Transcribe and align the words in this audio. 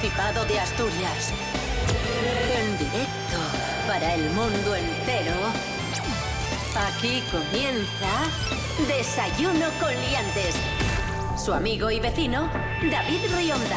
Principado 0.00 0.44
de 0.46 0.58
Asturias. 0.58 1.32
En 2.56 2.78
directo 2.78 3.38
para 3.86 4.14
el 4.14 4.30
mundo 4.30 4.74
entero. 4.74 5.32
Aquí 6.88 7.22
comienza 7.30 8.28
Desayuno 8.88 9.66
con 9.80 9.90
Liantes. 9.90 10.56
Su 11.42 11.52
amigo 11.52 11.90
y 11.90 12.00
vecino, 12.00 12.50
David 12.90 13.20
Rionda. 13.36 13.76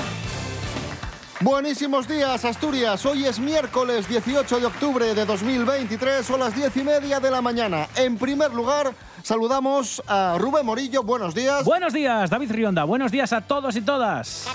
Buenísimos 1.41 2.07
días, 2.07 2.43
Asturias. 2.45 3.05
Hoy 3.05 3.25
es 3.25 3.39
miércoles 3.39 4.07
18 4.09 4.59
de 4.59 4.65
octubre 4.65 5.13
de 5.13 5.25
2023, 5.25 6.25
son 6.25 6.39
las 6.39 6.55
10 6.55 6.77
y 6.77 6.83
media 6.83 7.19
de 7.19 7.29
la 7.29 7.41
mañana. 7.41 7.87
En 7.95 8.17
primer 8.17 8.53
lugar, 8.53 8.91
saludamos 9.21 10.01
a 10.07 10.35
Rubén 10.39 10.65
Morillo. 10.65 11.03
Buenos 11.03 11.35
días. 11.35 11.63
Buenos 11.63 11.93
días, 11.93 12.29
David 12.29 12.51
Rionda. 12.51 12.85
Buenos 12.85 13.11
días 13.11 13.33
a 13.33 13.41
todos 13.41 13.75
y 13.75 13.81
todas. 13.81 14.47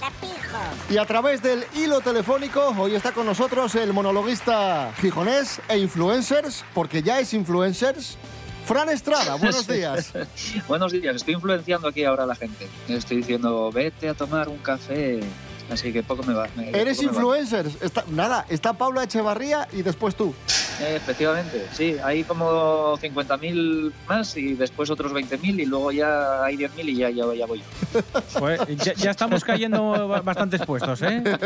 Y 0.91 0.99
a 0.99 1.07
través 1.07 1.43
del 1.43 1.65
hilo 1.75 2.01
telefónico, 2.01 2.75
hoy 2.79 2.95
está 2.95 3.13
con 3.13 3.27
nosotros 3.27 3.75
el 3.75 3.93
monologuista 3.93 4.93
gijonés 5.01 5.61
e 5.69 5.79
influencers, 5.79 6.65
porque 6.75 7.03
ya 7.03 7.21
es 7.21 7.33
influencers. 7.35 8.17
Fran 8.67 8.89
Estrada, 8.91 9.37
buenos 9.37 9.67
días. 9.69 10.13
buenos 10.69 10.93
días, 10.93 11.17
estoy 11.17 11.35
influenciando 11.35 11.89
aquí 11.89 12.05
ahora 12.05 12.25
a 12.25 12.27
la 12.27 12.35
gente. 12.35 12.69
Estoy 12.89 13.19
diciendo, 13.19 13.71
vete 13.73 14.09
a 14.09 14.15
tomar 14.15 14.49
un 14.49 14.59
café 14.59 15.21
así 15.71 15.93
que 15.93 16.03
poco 16.03 16.23
me 16.23 16.35
va. 16.35 16.49
Eres 16.73 17.03
influencer. 17.03 17.71
Está, 17.81 18.05
nada, 18.09 18.45
está 18.49 18.75
Paula 18.75 19.05
Echevarría 19.05 19.69
y 19.73 19.83
después 19.83 20.15
tú. 20.15 20.35
Eh, 20.81 20.97
efectivamente, 20.97 21.67
sí, 21.73 21.97
hay 22.03 22.25
como 22.25 22.97
50.000 22.99 23.93
más 24.09 24.37
y 24.37 24.55
después 24.55 24.91
otros 24.91 25.13
20.000 25.13 25.61
y 25.61 25.67
luego 25.67 25.93
ya 25.93 26.43
hay 26.45 26.57
10.000 26.57 26.89
y 26.89 26.97
ya, 26.97 27.11
ya, 27.11 27.25
voy 27.25 27.39
yo. 27.93 28.03
Pues 28.39 28.61
ya, 28.97 29.11
estamos 29.11 29.45
cayendo 29.45 30.09
bastantes 30.25 30.63
puestos, 30.65 31.03
¿eh? 31.03 31.23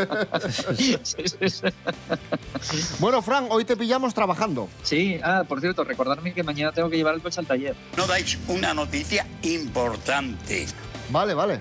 bueno, 3.01 3.23
Fran, 3.23 3.47
hoy 3.51 3.65
te 3.65 3.77
pillamos 3.77 4.15
trabajando. 4.15 4.69
Sí, 4.83 5.19
ah, 5.23 5.45
por 5.47 5.61
cierto, 5.61 5.85
recordarme 5.85 6.33
que 6.33 6.43
mañana 6.43 6.73
tengo 6.73 6.89
que 6.89 6.97
llevar 6.97 7.15
el 7.15 7.23
coche 7.23 7.41
al 7.41 7.47
taller. 7.47 7.75
No 7.97 8.07
dais 8.07 8.39
una 8.49 8.75
noticia 8.75 9.27
importante. 9.43 10.67
Vale, 11.11 11.35
vale. 11.35 11.61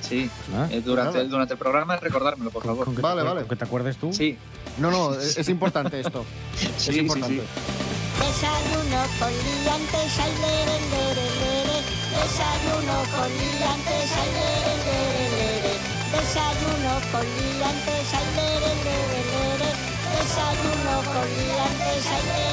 Sí, 0.00 0.30
ah, 0.54 0.66
eh, 0.70 0.80
durante, 0.84 1.20
el, 1.20 1.30
durante 1.30 1.54
el 1.54 1.58
programa 1.58 1.96
recordármelo, 1.96 2.50
por 2.50 2.64
favor. 2.64 3.00
vale, 3.00 3.22
vale. 3.22 3.44
¿Que 3.46 3.56
te 3.56 3.64
acuerdes 3.64 3.96
tú? 3.96 4.12
Sí. 4.12 4.36
No, 4.78 4.90
no, 4.90 5.14
es, 5.20 5.48
importante 5.48 6.00
esto. 6.00 6.24
sí, 6.76 6.90
es 6.90 6.96
importante. 6.96 7.36
Sí, 7.36 7.42
Desayuno 8.18 9.00
con 9.18 9.30
liantes, 9.30 10.18
ay, 10.18 10.32
lere, 10.42 10.76
lere, 10.90 11.26
lere. 11.38 11.78
Desayuno 12.18 12.96
con 13.14 13.28
liantes, 13.38 14.10
ay, 14.18 14.30
lere, 14.38 14.74
lere, 14.86 15.24
lere. 15.38 15.74
Desayuno 16.12 16.92
con 17.12 17.24
liantes, 17.38 18.08
ay, 18.18 18.28
lere, 18.38 18.72
lere, 18.86 19.20
lere. 19.32 19.70
Desayuno 20.18 20.94
con 21.12 21.26
liantes, 21.38 22.04
lere, 22.10 22.26
lere, 22.26 22.47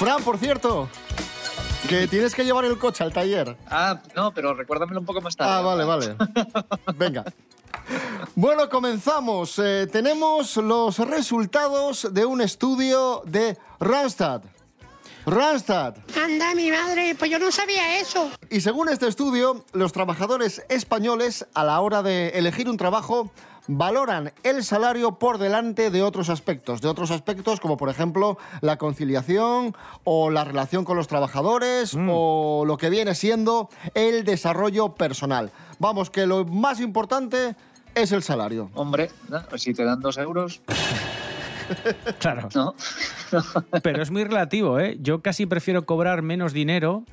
Fran, 0.00 0.22
por 0.22 0.38
cierto, 0.38 0.88
que 1.86 2.08
tienes 2.08 2.34
que 2.34 2.42
llevar 2.42 2.64
el 2.64 2.78
coche 2.78 3.04
al 3.04 3.12
taller. 3.12 3.54
Ah, 3.68 4.00
no, 4.16 4.32
pero 4.32 4.54
recuérdamelo 4.54 4.98
un 4.98 5.04
poco 5.04 5.20
más 5.20 5.36
tarde. 5.36 5.52
Ah, 5.52 5.60
vale, 5.60 5.84
vale. 5.84 6.16
Venga. 6.96 7.22
Bueno, 8.34 8.70
comenzamos. 8.70 9.58
Eh, 9.58 9.86
tenemos 9.92 10.56
los 10.56 10.98
resultados 11.00 12.14
de 12.14 12.24
un 12.24 12.40
estudio 12.40 13.20
de 13.26 13.58
Randstad. 13.78 14.40
Randstad. 15.26 15.96
Anda, 16.16 16.54
mi 16.54 16.70
madre, 16.70 17.14
pues 17.14 17.30
yo 17.30 17.38
no 17.38 17.52
sabía 17.52 18.00
eso. 18.00 18.30
Y 18.48 18.62
según 18.62 18.88
este 18.88 19.06
estudio, 19.06 19.66
los 19.74 19.92
trabajadores 19.92 20.64
españoles, 20.70 21.46
a 21.52 21.62
la 21.62 21.78
hora 21.78 22.02
de 22.02 22.30
elegir 22.30 22.70
un 22.70 22.78
trabajo, 22.78 23.30
valoran 23.70 24.32
el 24.42 24.64
salario 24.64 25.18
por 25.18 25.38
delante 25.38 25.90
de 25.90 26.02
otros 26.02 26.28
aspectos, 26.28 26.80
de 26.80 26.88
otros 26.88 27.12
aspectos 27.12 27.60
como 27.60 27.76
por 27.76 27.88
ejemplo 27.88 28.36
la 28.60 28.76
conciliación 28.76 29.76
o 30.02 30.30
la 30.30 30.44
relación 30.44 30.84
con 30.84 30.96
los 30.96 31.06
trabajadores 31.06 31.94
mm. 31.94 32.08
o 32.10 32.64
lo 32.66 32.76
que 32.76 32.90
viene 32.90 33.14
siendo 33.14 33.70
el 33.94 34.24
desarrollo 34.24 34.94
personal. 34.94 35.52
Vamos, 35.78 36.10
que 36.10 36.26
lo 36.26 36.44
más 36.44 36.80
importante 36.80 37.54
es 37.94 38.10
el 38.10 38.22
salario. 38.22 38.70
Hombre, 38.74 39.10
si 39.56 39.72
te 39.72 39.84
dan 39.84 40.00
dos 40.00 40.18
euros... 40.18 40.60
claro. 42.18 42.48
¿No? 42.54 42.74
Pero 43.82 44.02
es 44.02 44.10
muy 44.10 44.24
relativo, 44.24 44.80
¿eh? 44.80 44.98
Yo 45.00 45.22
casi 45.22 45.46
prefiero 45.46 45.86
cobrar 45.86 46.22
menos 46.22 46.52
dinero, 46.52 47.04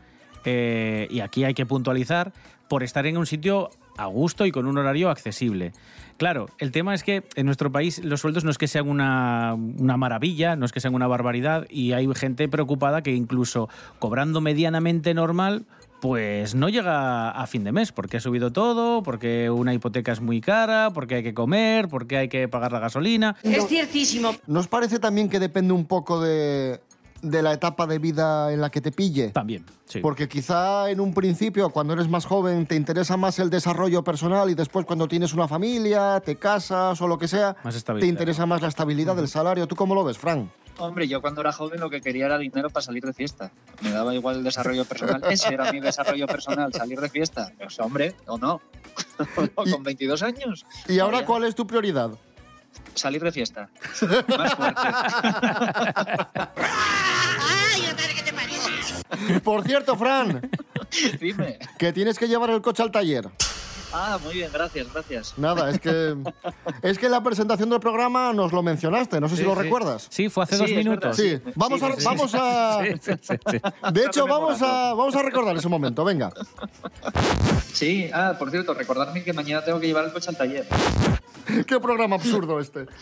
eh, 0.44 1.08
y 1.12 1.20
aquí 1.20 1.44
hay 1.44 1.54
que 1.54 1.68
puntualizar, 1.68 2.34
por 2.68 2.82
estar 2.82 3.06
en 3.06 3.18
un 3.18 3.28
sitio 3.28 3.70
a 3.98 4.06
gusto 4.06 4.46
y 4.46 4.52
con 4.52 4.68
un 4.68 4.78
horario 4.78 5.10
accesible. 5.10 5.74
Claro, 6.18 6.48
el 6.58 6.72
tema 6.72 6.96
es 6.96 7.04
que 7.04 7.24
en 7.36 7.46
nuestro 7.46 7.72
país 7.72 8.04
los 8.04 8.22
sueldos 8.22 8.44
no 8.44 8.50
es 8.50 8.58
que 8.58 8.68
sean 8.68 8.90
una, 8.90 9.56
maravilla, 9.56 10.56
no 10.56 10.66
es 10.66 10.72
que 10.72 10.80
sean 10.80 10.96
una 10.96 11.08
barbaridad 11.08 11.68
y 11.70 11.94
hay 11.94 12.08
gente 12.16 12.48
preocupada 12.48 13.04
que 13.04 13.14
incluso 13.14 13.70
cobrando 14.00 14.42
medianamente 14.42 15.14
normal 15.14 15.66
pues 16.02 16.54
no 16.54 16.70
llega 16.70 17.32
a 17.32 17.48
fin 17.48 17.64
de 17.64 17.72
mes, 17.72 17.92
porque 17.92 18.18
ha 18.18 18.20
subido 18.20 18.52
todo, 18.52 19.02
porque 19.02 19.50
una 19.50 19.74
hipoteca 19.74 20.12
es 20.12 20.22
muy 20.22 20.42
cara, 20.42 20.92
porque 20.94 21.16
hay 21.16 21.24
que 21.24 21.34
comer, 21.34 21.88
porque 21.88 22.18
hay 22.18 22.30
que 22.30 22.48
pagar 22.48 22.72
la 22.72 22.80
gasolina. 22.80 23.36
Es 23.42 23.68
ciertísimo. 23.68 24.36
¿Nos 24.46 24.68
parece 24.68 25.00
también 25.00 25.28
que 25.28 25.40
depende 25.40 25.74
un 25.74 25.86
poco 25.86 26.22
de, 26.22 26.80
de 27.22 27.42
la 27.42 27.54
etapa 27.54 27.88
de 27.88 28.00
vida 28.00 28.52
en 28.54 28.62
la 28.62 28.70
que 28.70 28.82
te 28.82 28.92
pille. 28.92 29.30
También, 29.30 29.66
sí. 29.86 30.00
Porque 30.00 30.28
quizá 30.28 30.90
en 30.90 31.00
un 31.00 31.14
principio, 31.14 31.70
cuando 31.70 31.94
eres 31.94 32.08
más 32.08 32.26
joven, 32.26 32.66
te 32.66 32.76
interesa 32.76 33.18
más 33.18 33.40
el 33.40 33.50
desarrollo 33.50 34.04
personal 34.04 34.50
y 34.50 34.56
después 34.56 34.86
cuando 34.86 35.08
tienes 35.08 35.34
una 35.34 35.48
familia, 35.48 36.22
te 36.24 36.36
casas 36.36 37.02
o 37.02 37.08
lo 37.08 37.18
que 37.18 37.28
sea, 37.28 37.56
te 38.00 38.06
interesa 38.06 38.46
más 38.46 38.62
la 38.62 38.68
estabilidad 38.68 39.16
del 39.16 39.28
salario. 39.28 39.68
¿Tú 39.68 39.76
cómo 39.76 39.96
lo 39.96 40.04
ves, 40.04 40.18
Frank? 40.18 40.50
Hombre, 40.80 41.08
yo 41.08 41.22
cuando 41.22 41.42
era 41.42 41.52
joven 41.52 41.80
lo 41.80 41.90
que 41.90 42.02
quería 42.02 42.28
era 42.28 42.38
dinero 42.38 42.70
para 42.70 42.86
salir 42.86 43.04
de 43.04 43.14
fiesta. 43.14 43.52
Me 43.82 43.90
daba 43.90 44.14
igual 44.14 44.38
el 44.38 44.44
desarrollo 44.44 44.86
personal. 44.86 45.24
Ese 45.30 45.54
era 45.54 45.72
mi 45.72 45.80
desarrollo 45.80 46.28
personal, 46.28 46.72
salir 46.74 47.00
de 47.00 47.10
fiesta. 47.10 47.52
Pues 47.58 47.80
hombre, 47.80 48.16
o 48.28 48.38
no. 48.38 48.62
Con 49.56 49.84
22 49.84 50.22
años. 50.24 50.66
¿Y 50.88 51.00
ahora 51.00 51.26
cuál 51.26 51.46
es 51.46 51.56
tu 51.56 51.66
prioridad? 51.66 52.12
Salir 52.94 53.24
de 53.24 53.32
fiesta. 53.32 53.70
Más 54.38 54.56
fuerte. 54.56 54.82
Por 59.44 59.64
cierto, 59.64 59.96
Fran. 59.96 60.50
Dime. 61.20 61.60
Que 61.78 61.94
tienes 61.94 62.18
que 62.18 62.28
llevar 62.28 62.50
el 62.50 62.62
coche 62.62 62.84
al 62.84 62.92
taller. 62.92 63.30
Ah, 63.94 64.20
muy 64.24 64.36
bien, 64.36 64.50
gracias, 64.52 64.92
gracias. 64.92 65.34
Nada, 65.38 65.70
es 65.70 65.80
que 65.80 66.16
es 66.82 67.00
que 67.00 67.06
en 67.06 67.12
la 67.12 67.24
presentación 67.24 67.70
del 67.70 67.80
programa 67.80 68.34
nos 68.34 68.52
lo 68.52 68.62
mencionaste, 68.64 69.20
no 69.20 69.30
sé 69.30 69.38
si 69.38 69.44
lo 69.44 69.56
recuerdas. 69.56 70.08
Sí, 70.10 70.30
fue 70.30 70.44
hace 70.44 70.58
dos 70.58 70.70
minutos. 70.70 71.16
Sí, 71.16 71.40
vamos 71.56 71.82
a 71.82 71.90
vamos 72.04 72.36
a 72.36 72.80
De 73.92 74.06
hecho, 74.06 74.28
vamos 74.28 74.62
a 74.62 74.94
vamos 74.94 75.16
a 75.16 75.24
recordar 75.24 75.56
ese 75.56 75.70
momento, 75.70 76.04
venga. 76.04 76.32
Sí, 77.74 78.10
ah, 78.14 78.36
por 78.38 78.52
cierto, 78.52 78.74
recordarme 78.74 79.24
que 79.24 79.34
mañana 79.34 79.64
tengo 79.64 79.80
que 79.80 79.88
llevar 79.88 80.06
el 80.06 80.12
coche 80.12 80.30
al 80.30 80.38
taller. 80.38 80.66
Qué 81.68 81.80
programa 81.80 82.16
absurdo 82.16 82.60
este. 82.60 82.88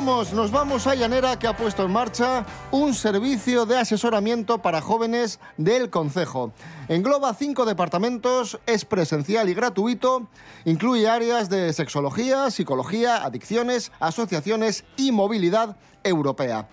Nos 0.00 0.50
vamos 0.50 0.86
a 0.86 0.94
Llanera 0.94 1.38
que 1.38 1.46
ha 1.46 1.54
puesto 1.54 1.84
en 1.84 1.90
marcha 1.90 2.46
un 2.70 2.94
servicio 2.94 3.66
de 3.66 3.76
asesoramiento 3.76 4.56
para 4.56 4.80
jóvenes 4.80 5.40
del 5.58 5.90
Concejo. 5.90 6.52
Engloba 6.88 7.34
cinco 7.34 7.66
departamentos, 7.66 8.58
es 8.64 8.86
presencial 8.86 9.50
y 9.50 9.54
gratuito, 9.54 10.26
incluye 10.64 11.06
áreas 11.06 11.50
de 11.50 11.70
sexología, 11.74 12.50
psicología, 12.50 13.22
adicciones, 13.22 13.92
asociaciones 14.00 14.84
y 14.96 15.12
movilidad 15.12 15.76
europea. 16.02 16.66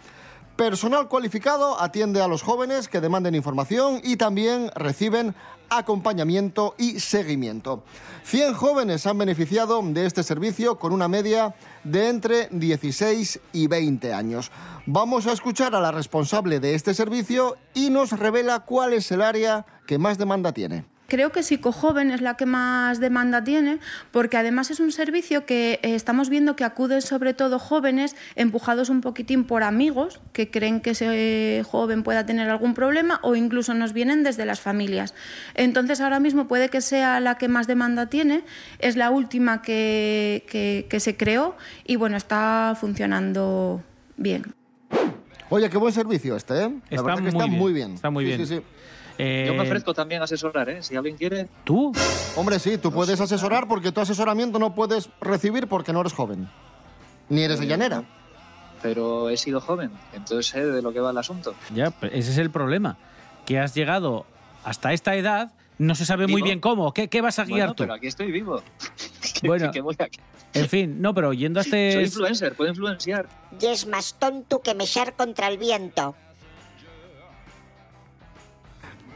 Personal 0.57 1.07
cualificado 1.07 1.79
atiende 1.79 2.19
a 2.19 2.27
los 2.27 2.41
jóvenes 2.41 2.87
que 2.87 2.99
demanden 2.99 3.35
información 3.35 4.01
y 4.03 4.17
también 4.17 4.71
reciben 4.73 5.35
acompañamiento 5.69 6.73
y 6.79 6.99
seguimiento. 6.99 7.83
100 8.23 8.55
jóvenes 8.55 9.05
han 9.05 9.19
beneficiado 9.19 9.79
de 9.83 10.07
este 10.07 10.23
servicio 10.23 10.79
con 10.79 10.93
una 10.93 11.07
media 11.07 11.53
de 11.83 12.09
entre 12.09 12.47
16 12.49 13.39
y 13.53 13.67
20 13.67 14.15
años. 14.15 14.51
Vamos 14.87 15.27
a 15.27 15.33
escuchar 15.33 15.75
a 15.75 15.79
la 15.79 15.91
responsable 15.91 16.59
de 16.59 16.73
este 16.73 16.95
servicio 16.95 17.57
y 17.75 17.91
nos 17.91 18.17
revela 18.17 18.61
cuál 18.61 18.93
es 18.93 19.11
el 19.11 19.21
área 19.21 19.63
que 19.85 19.99
más 19.99 20.17
demanda 20.17 20.53
tiene. 20.53 20.85
Creo 21.07 21.31
que 21.31 21.41
Psicojoven 21.41 22.11
es 22.11 22.19
la 22.19 22.35
que 22.35 22.45
más 22.45 22.99
demanda 22.99 23.41
tiene, 23.41 23.79
porque 24.11 24.35
además 24.35 24.71
es 24.71 24.81
un 24.81 24.91
servicio 24.91 25.45
que 25.45 25.79
eh, 25.81 25.95
estamos 25.95 26.29
viendo 26.29 26.57
que 26.57 26.65
acuden 26.65 27.01
sobre 27.01 27.33
todo 27.33 27.59
jóvenes 27.59 28.15
empujados 28.35 28.89
un 28.89 28.99
poquitín 28.99 29.45
por 29.45 29.63
amigos 29.63 30.19
que 30.33 30.51
creen 30.51 30.81
que 30.81 30.89
ese 30.89 31.63
joven 31.65 32.03
pueda 32.03 32.25
tener 32.25 32.49
algún 32.49 32.73
problema 32.73 33.21
o 33.23 33.37
incluso 33.37 33.73
nos 33.73 33.93
vienen 33.93 34.23
desde 34.23 34.43
las 34.45 34.59
familias. 34.59 35.13
Entonces 35.55 36.01
ahora 36.01 36.19
mismo 36.19 36.49
puede 36.49 36.67
que 36.69 36.81
sea 36.81 37.21
la 37.21 37.35
que 37.37 37.47
más 37.47 37.67
demanda 37.67 38.07
tiene, 38.07 38.43
es 38.79 38.97
la 38.97 39.09
última 39.09 39.61
que, 39.61 40.45
que- 40.49 40.87
que 40.89 40.99
se 40.99 41.15
creó 41.15 41.55
y 41.85 41.95
bueno, 41.95 42.17
está 42.17 42.75
funcionando 42.77 43.81
bien. 44.17 44.43
Oye, 45.49 45.69
qué 45.69 45.77
buen 45.77 45.93
servicio 45.93 46.35
este, 46.35 46.65
¿eh? 46.65 46.69
La 46.89 46.97
Está 46.97 47.01
verdad 47.03 47.15
que 47.15 47.21
muy 47.21 47.29
está 47.31 47.45
bien, 47.45 47.57
muy 47.57 47.71
bien. 47.73 47.93
está 47.93 48.09
muy 48.09 48.25
Sí, 48.25 48.27
bien. 48.35 48.45
sí, 48.45 48.55
sí. 48.57 48.61
Eh, 49.17 49.45
Yo 49.47 49.53
me 49.55 49.63
ofrezco 49.63 49.93
también 49.93 50.21
a 50.21 50.25
asesorar, 50.25 50.69
¿eh? 50.69 50.83
Si 50.83 50.95
alguien 50.95 51.17
quiere. 51.17 51.47
¿Tú? 51.63 51.91
Hombre, 52.35 52.59
sí, 52.59 52.77
tú 52.77 52.91
puedes 52.91 53.19
asesorar 53.19 53.67
porque 53.67 53.91
tu 53.91 53.99
asesoramiento 54.01 54.59
no 54.59 54.75
puedes 54.75 55.09
recibir 55.21 55.67
porque 55.67 55.91
no 55.93 56.01
eres 56.01 56.13
joven. 56.13 56.47
Ni 57.29 57.41
eres 57.41 57.59
de 57.59 57.65
llanera. 57.67 58.03
Pero 58.81 59.29
he 59.29 59.37
sido 59.37 59.59
joven, 59.59 59.89
entonces 60.13 60.45
sé 60.47 60.63
de 60.65 60.81
lo 60.83 60.93
que 60.93 60.99
va 60.99 61.09
el 61.09 61.17
asunto. 61.17 61.55
Ya, 61.73 61.89
pues 61.89 62.11
ese 62.13 62.31
es 62.31 62.37
el 62.37 62.51
problema. 62.51 62.97
Que 63.45 63.59
has 63.59 63.73
llegado 63.73 64.25
hasta 64.63 64.93
esta 64.93 65.15
edad, 65.15 65.51
no 65.79 65.95
se 65.95 66.05
sabe 66.05 66.27
muy 66.27 66.35
Vivo. 66.37 66.45
bien 66.45 66.59
cómo. 66.59 66.93
¿Qué, 66.93 67.07
qué 67.07 67.21
vas 67.21 67.39
a 67.39 67.45
guiar 67.45 67.59
Bueno, 67.69 67.73
tú? 67.73 67.83
pero 67.83 67.93
aquí 67.95 68.07
estoy 68.07 68.31
vivo. 68.31 68.61
¿Qué- 69.41 69.47
Bueno. 69.47 69.71
qué 69.71 69.81
voy 69.81 69.95
a- 69.99 70.07
En 70.53 70.69
fin, 70.69 71.01
no, 71.01 71.13
pero 71.15 71.33
yendo 71.33 71.59
a 71.59 71.63
este. 71.63 71.91
Soy 71.93 72.03
influencer, 72.03 72.53
puedo 72.55 72.69
influenciar. 72.69 73.27
Y 73.59 73.65
es 73.65 73.87
más 73.87 74.13
tonto 74.19 74.61
que 74.61 74.75
mechar 74.75 75.13
contra 75.15 75.47
el 75.47 75.57
viento. 75.57 76.15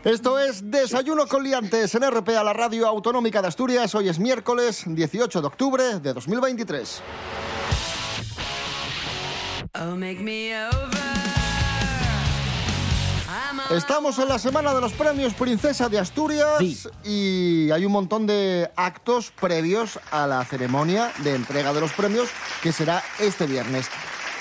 Esto 0.03 0.39
es 0.39 0.71
Desayuno 0.71 1.27
con 1.27 1.43
Liantes 1.43 1.93
en 1.93 2.09
RPA, 2.09 2.43
la 2.43 2.53
radio 2.53 2.87
autonómica 2.87 3.39
de 3.41 3.47
Asturias. 3.49 3.93
Hoy 3.93 4.09
es 4.09 4.17
miércoles 4.17 4.83
18 4.87 5.41
de 5.41 5.47
octubre 5.47 5.99
de 5.99 6.13
2023. 6.13 7.01
Estamos 13.69 14.17
en 14.19 14.27
la 14.27 14.39
semana 14.39 14.73
de 14.73 14.81
los 14.81 14.91
premios 14.93 15.33
Princesa 15.35 15.87
de 15.87 15.99
Asturias 15.99 16.55
Sí. 16.59 16.77
y 17.03 17.71
hay 17.71 17.85
un 17.85 17.91
montón 17.91 18.25
de 18.27 18.69
actos 18.75 19.31
previos 19.39 19.99
a 20.11 20.25
la 20.27 20.43
ceremonia 20.45 21.11
de 21.19 21.35
entrega 21.35 21.71
de 21.73 21.79
los 21.79 21.91
premios 21.93 22.29
que 22.61 22.71
será 22.71 23.03
este 23.19 23.45
viernes. 23.45 23.87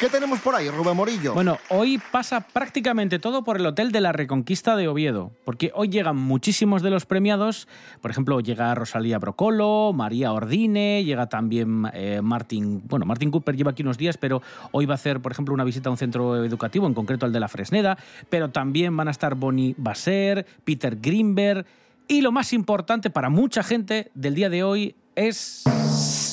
¿Qué 0.00 0.08
tenemos 0.08 0.40
por 0.40 0.54
ahí, 0.54 0.70
Rubén 0.70 0.96
Morillo? 0.96 1.34
Bueno, 1.34 1.58
hoy 1.68 2.00
pasa 2.10 2.40
prácticamente 2.40 3.18
todo 3.18 3.44
por 3.44 3.58
el 3.58 3.66
Hotel 3.66 3.92
de 3.92 4.00
la 4.00 4.12
Reconquista 4.12 4.74
de 4.74 4.88
Oviedo, 4.88 5.30
porque 5.44 5.72
hoy 5.74 5.90
llegan 5.90 6.16
muchísimos 6.16 6.80
de 6.80 6.88
los 6.88 7.04
premiados. 7.04 7.68
Por 8.00 8.10
ejemplo, 8.10 8.40
llega 8.40 8.74
Rosalía 8.74 9.18
Brocolo, 9.18 9.92
María 9.92 10.32
Ordine, 10.32 11.04
llega 11.04 11.28
también 11.28 11.84
eh, 11.92 12.20
Martin. 12.22 12.80
Bueno, 12.88 13.04
Martin 13.04 13.30
Cooper 13.30 13.54
lleva 13.54 13.72
aquí 13.72 13.82
unos 13.82 13.98
días, 13.98 14.16
pero 14.16 14.40
hoy 14.72 14.86
va 14.86 14.94
a 14.94 14.96
hacer, 14.96 15.20
por 15.20 15.32
ejemplo, 15.32 15.52
una 15.52 15.64
visita 15.64 15.90
a 15.90 15.92
un 15.92 15.98
centro 15.98 16.42
educativo, 16.46 16.86
en 16.86 16.94
concreto 16.94 17.26
al 17.26 17.32
de 17.34 17.40
la 17.40 17.48
Fresneda. 17.48 17.98
Pero 18.30 18.48
también 18.48 18.96
van 18.96 19.08
a 19.08 19.10
estar 19.10 19.34
Bonnie 19.34 19.74
Basser, 19.76 20.46
Peter 20.64 20.96
Greenberg. 20.98 21.66
Y 22.08 22.22
lo 22.22 22.32
más 22.32 22.54
importante 22.54 23.10
para 23.10 23.28
mucha 23.28 23.62
gente 23.62 24.10
del 24.14 24.34
día 24.34 24.48
de 24.48 24.64
hoy 24.64 24.94
es. 25.14 26.29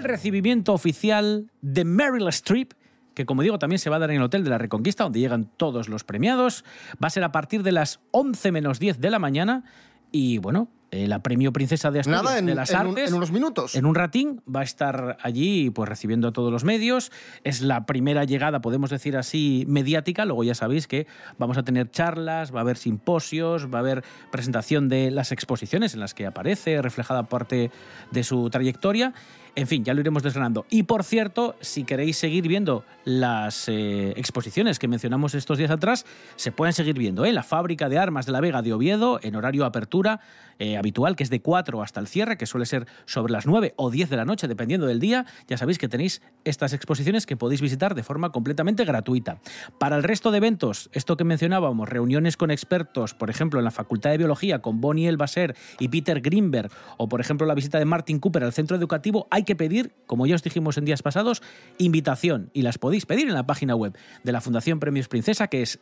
El 0.00 0.04
recibimiento 0.08 0.72
oficial 0.72 1.50
de 1.62 1.84
Meryl 1.84 2.26
Streep, 2.28 2.72
que 3.14 3.26
como 3.26 3.42
digo 3.42 3.58
también 3.58 3.78
se 3.78 3.90
va 3.90 3.96
a 3.96 3.98
dar 3.98 4.10
en 4.10 4.16
el 4.16 4.22
Hotel 4.22 4.44
de 4.44 4.50
la 4.50 4.58
Reconquista, 4.58 5.04
donde 5.04 5.20
llegan 5.20 5.50
todos 5.56 5.88
los 5.88 6.04
premiados. 6.04 6.64
Va 7.02 7.08
a 7.08 7.10
ser 7.10 7.24
a 7.24 7.32
partir 7.32 7.62
de 7.62 7.72
las 7.72 8.00
11 8.12 8.52
menos 8.52 8.78
10 8.78 8.98
de 9.00 9.10
la 9.10 9.18
mañana. 9.18 9.64
Y 10.12 10.38
bueno, 10.38 10.68
eh, 10.90 11.06
la 11.06 11.22
premio 11.22 11.52
Princesa 11.52 11.92
de 11.92 12.00
Asturias 12.00 12.24
Nada, 12.24 12.38
en, 12.38 12.46
de 12.46 12.54
las 12.56 12.70
en 12.70 12.80
un- 12.80 12.86
Artes. 12.88 13.10
en 13.10 13.14
unos 13.16 13.30
minutos. 13.30 13.74
En 13.76 13.86
un 13.86 13.94
ratín 13.94 14.42
va 14.52 14.60
a 14.60 14.62
estar 14.64 15.18
allí 15.22 15.70
pues 15.70 15.88
recibiendo 15.88 16.26
a 16.28 16.32
todos 16.32 16.50
los 16.52 16.64
medios. 16.64 17.12
Es 17.44 17.60
la 17.60 17.86
primera 17.86 18.24
llegada, 18.24 18.60
podemos 18.60 18.90
decir 18.90 19.16
así, 19.16 19.64
mediática. 19.68 20.24
Luego 20.24 20.42
ya 20.42 20.54
sabéis 20.56 20.88
que 20.88 21.06
vamos 21.38 21.58
a 21.58 21.62
tener 21.62 21.90
charlas, 21.92 22.52
va 22.52 22.58
a 22.58 22.62
haber 22.62 22.76
simposios, 22.76 23.72
va 23.72 23.78
a 23.78 23.80
haber 23.82 24.02
presentación 24.32 24.88
de 24.88 25.12
las 25.12 25.30
exposiciones 25.30 25.94
en 25.94 26.00
las 26.00 26.12
que 26.14 26.26
aparece, 26.26 26.82
reflejada 26.82 27.24
parte 27.24 27.70
de 28.10 28.24
su 28.24 28.50
trayectoria. 28.50 29.12
En 29.56 29.66
fin, 29.66 29.84
ya 29.84 29.94
lo 29.94 30.00
iremos 30.00 30.22
desgranando. 30.22 30.64
Y 30.70 30.84
por 30.84 31.04
cierto, 31.04 31.56
si 31.60 31.84
queréis 31.84 32.16
seguir 32.16 32.46
viendo 32.46 32.84
las 33.04 33.68
eh, 33.68 34.12
exposiciones 34.16 34.78
que 34.78 34.88
mencionamos 34.88 35.34
estos 35.34 35.58
días 35.58 35.70
atrás, 35.70 36.06
se 36.36 36.52
pueden 36.52 36.72
seguir 36.72 36.96
viendo 36.96 37.24
en 37.24 37.34
la 37.34 37.42
fábrica 37.42 37.88
de 37.88 37.98
armas 37.98 38.26
de 38.26 38.32
la 38.32 38.40
Vega 38.40 38.62
de 38.62 38.72
Oviedo, 38.72 39.18
en 39.22 39.36
horario 39.36 39.64
apertura 39.64 40.20
eh, 40.60 40.76
habitual, 40.76 41.16
que 41.16 41.24
es 41.24 41.30
de 41.30 41.40
4 41.40 41.82
hasta 41.82 42.00
el 42.00 42.06
cierre, 42.06 42.36
que 42.36 42.46
suele 42.46 42.66
ser 42.66 42.86
sobre 43.06 43.32
las 43.32 43.46
9 43.46 43.72
o 43.76 43.90
10 43.90 44.10
de 44.10 44.16
la 44.16 44.24
noche, 44.24 44.46
dependiendo 44.46 44.86
del 44.86 45.00
día. 45.00 45.26
Ya 45.48 45.56
sabéis 45.56 45.78
que 45.78 45.88
tenéis 45.88 46.22
estas 46.44 46.72
exposiciones 46.74 47.26
que 47.26 47.36
podéis 47.36 47.62
visitar 47.62 47.94
de 47.94 48.02
forma 48.02 48.30
completamente 48.30 48.84
gratuita. 48.84 49.40
Para 49.78 49.96
el 49.96 50.02
resto 50.02 50.30
de 50.30 50.36
eventos, 50.36 50.90
esto 50.92 51.16
que 51.16 51.24
mencionábamos, 51.24 51.88
reuniones 51.88 52.36
con 52.36 52.50
expertos, 52.50 53.14
por 53.14 53.30
ejemplo, 53.30 53.58
en 53.58 53.64
la 53.64 53.70
Facultad 53.70 54.10
de 54.10 54.18
Biología 54.18 54.60
con 54.60 54.80
Bonnie 54.80 55.08
Elbaser 55.08 55.56
y 55.78 55.88
Peter 55.88 56.20
Greenberg, 56.20 56.70
o 56.98 57.08
por 57.08 57.20
ejemplo 57.20 57.46
la 57.46 57.54
visita 57.54 57.78
de 57.78 57.86
Martin 57.86 58.18
Cooper 58.18 58.44
al 58.44 58.52
centro 58.52 58.76
educativo, 58.76 59.26
hay 59.30 59.44
que 59.44 59.56
pedir, 59.56 59.94
como 60.06 60.26
ya 60.26 60.34
os 60.34 60.42
dijimos 60.42 60.76
en 60.76 60.84
días 60.84 61.02
pasados, 61.02 61.42
invitación 61.78 62.50
y 62.52 62.62
las 62.62 62.76
podéis 62.76 63.06
pedir 63.06 63.28
en 63.28 63.34
la 63.34 63.46
página 63.46 63.74
web 63.74 63.96
de 64.22 64.32
la 64.32 64.42
Fundación 64.42 64.78
Premios 64.78 65.08
Princesa, 65.08 65.48
que 65.48 65.62
es 65.62 65.80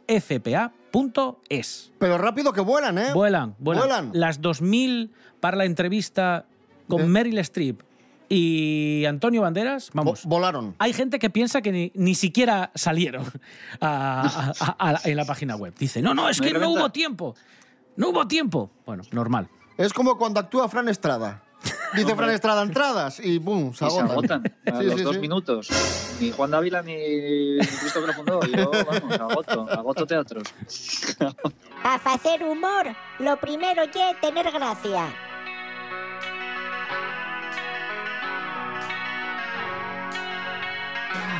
fpa.es. 0.93 1.93
Pero 1.99 2.19
rápido 2.19 2.53
que 2.53 2.61
vuelan, 2.61 2.99
¿eh? 2.99 3.13
Vuelan, 3.13 3.55
vuelan. 3.59 3.83
Vuelan. 3.89 4.11
Las 4.13 4.41
2.000 4.41 5.11
para 5.41 5.57
la 5.57 5.65
entrevista 5.65 6.47
con 6.89 7.03
¿Eh? 7.03 7.07
Meryl 7.07 7.39
Streep 7.39 7.83
y 8.29 9.05
Antonio 9.07 9.43
Banderas, 9.43 9.91
vamos. 9.95 10.25
Vo- 10.25 10.29
volaron. 10.29 10.75
Hay 10.79 10.93
gente 10.93 11.19
que 11.19 11.31
piensa 11.31 11.63
que 11.63 11.73
ni, 11.73 11.93
ni 11.95 12.15
siquiera 12.15 12.71
salieron 12.75 13.25
a- 13.81 14.53
a- 14.61 14.65
a- 14.67 14.91
a- 14.97 15.01
en 15.05 15.17
la 15.17 15.25
página 15.25 15.57
web. 15.57 15.75
Dice, 15.79 16.03
no, 16.03 16.15
no, 16.15 16.29
es 16.29 16.41
que 16.41 16.53
no 16.53 16.71
hubo 16.71 16.91
tiempo. 16.91 17.35
No 17.97 18.11
hubo 18.11 18.27
tiempo. 18.29 18.71
Bueno, 18.87 19.03
normal. 19.13 19.49
Es 19.77 19.93
como 19.93 20.17
cuando 20.19 20.41
actúa 20.41 20.69
Fran 20.69 20.89
Estrada. 20.89 21.43
Dice 21.95 22.15
Fran 22.15 22.31
Estrada 22.31 22.63
entradas 22.63 23.21
y 23.23 23.39
¡pum! 23.39 23.73
Se 23.73 23.87
Y 23.87 23.91
se 23.91 23.99
agotan. 24.01 24.11
agotan 24.11 24.43
a 24.67 24.79
Sí, 24.79 24.85
los 24.85 24.95
sí, 24.97 25.03
dos 25.03 25.15
sí. 25.15 25.21
minutos. 25.21 25.69
Ni 26.21 26.31
Juan 26.33 26.51
Dávila 26.51 26.83
ni 26.83 26.95
Cristo 27.59 28.01
que 28.01 28.07
lo 28.09 28.13
fundó. 28.13 28.41
Yo, 28.45 28.71
vamos, 28.71 29.19
agoto, 29.21 29.67
agoto 29.71 30.07
teatros. 30.07 30.45
Para 31.83 32.15
hacer 32.15 32.43
humor, 32.45 32.87
lo 33.19 33.37
primero 33.41 33.83
es 33.83 34.21
tener 34.21 34.51
gracia. 34.53 35.07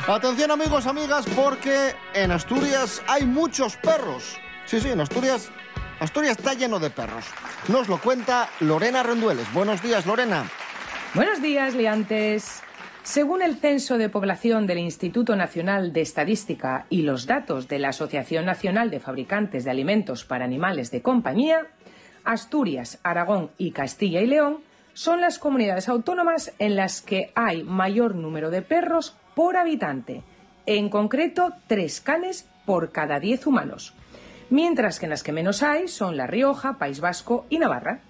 Atención 0.07 0.49
amigos, 0.49 0.87
amigas, 0.87 1.25
porque 1.35 1.95
en 2.13 2.31
Asturias 2.31 3.01
hay 3.07 3.25
muchos 3.25 3.75
perros. 3.77 4.37
Sí, 4.65 4.79
sí, 4.81 4.89
en 4.89 5.01
Asturias, 5.01 5.49
Asturias 5.99 6.37
está 6.37 6.53
lleno 6.55 6.79
de 6.79 6.89
perros. 6.89 7.25
Nos 7.67 7.87
lo 7.87 7.99
cuenta 7.99 8.49
Lorena 8.61 9.03
Rendueles. 9.03 9.51
Buenos 9.53 9.83
días, 9.83 10.05
Lorena. 10.05 10.45
Buenos 11.13 11.41
días, 11.41 11.75
liantes. 11.75 12.63
Según 13.03 13.41
el 13.41 13.57
Censo 13.57 13.97
de 13.97 14.09
Población 14.09 14.65
del 14.65 14.79
Instituto 14.79 15.35
Nacional 15.35 15.93
de 15.93 16.01
Estadística 16.01 16.85
y 16.89 17.01
los 17.01 17.25
datos 17.25 17.67
de 17.67 17.79
la 17.79 17.89
Asociación 17.89 18.45
Nacional 18.45 18.89
de 18.89 18.99
Fabricantes 18.99 19.65
de 19.65 19.71
Alimentos 19.71 20.25
para 20.25 20.45
Animales 20.45 20.91
de 20.91 21.01
Compañía, 21.01 21.67
Asturias, 22.23 22.99
Aragón 23.03 23.51
y 23.57 23.71
Castilla 23.71 24.21
y 24.21 24.27
León 24.27 24.59
son 24.93 25.21
las 25.21 25.39
comunidades 25.39 25.89
autónomas 25.89 26.53
en 26.59 26.75
las 26.75 27.01
que 27.01 27.31
hay 27.35 27.63
mayor 27.63 28.15
número 28.15 28.49
de 28.49 28.61
perros 28.61 29.15
por 29.35 29.57
habitante, 29.57 30.23
en 30.65 30.89
concreto 30.89 31.53
tres 31.67 32.01
canes 32.01 32.47
por 32.65 32.91
cada 32.91 33.19
diez 33.19 33.47
humanos, 33.47 33.93
mientras 34.49 34.99
que 34.99 35.05
en 35.05 35.11
las 35.11 35.23
que 35.23 35.31
menos 35.31 35.63
hay 35.63 35.87
son 35.87 36.17
La 36.17 36.27
Rioja, 36.27 36.77
País 36.77 36.99
Vasco 36.99 37.45
y 37.49 37.59
Navarra. 37.59 38.01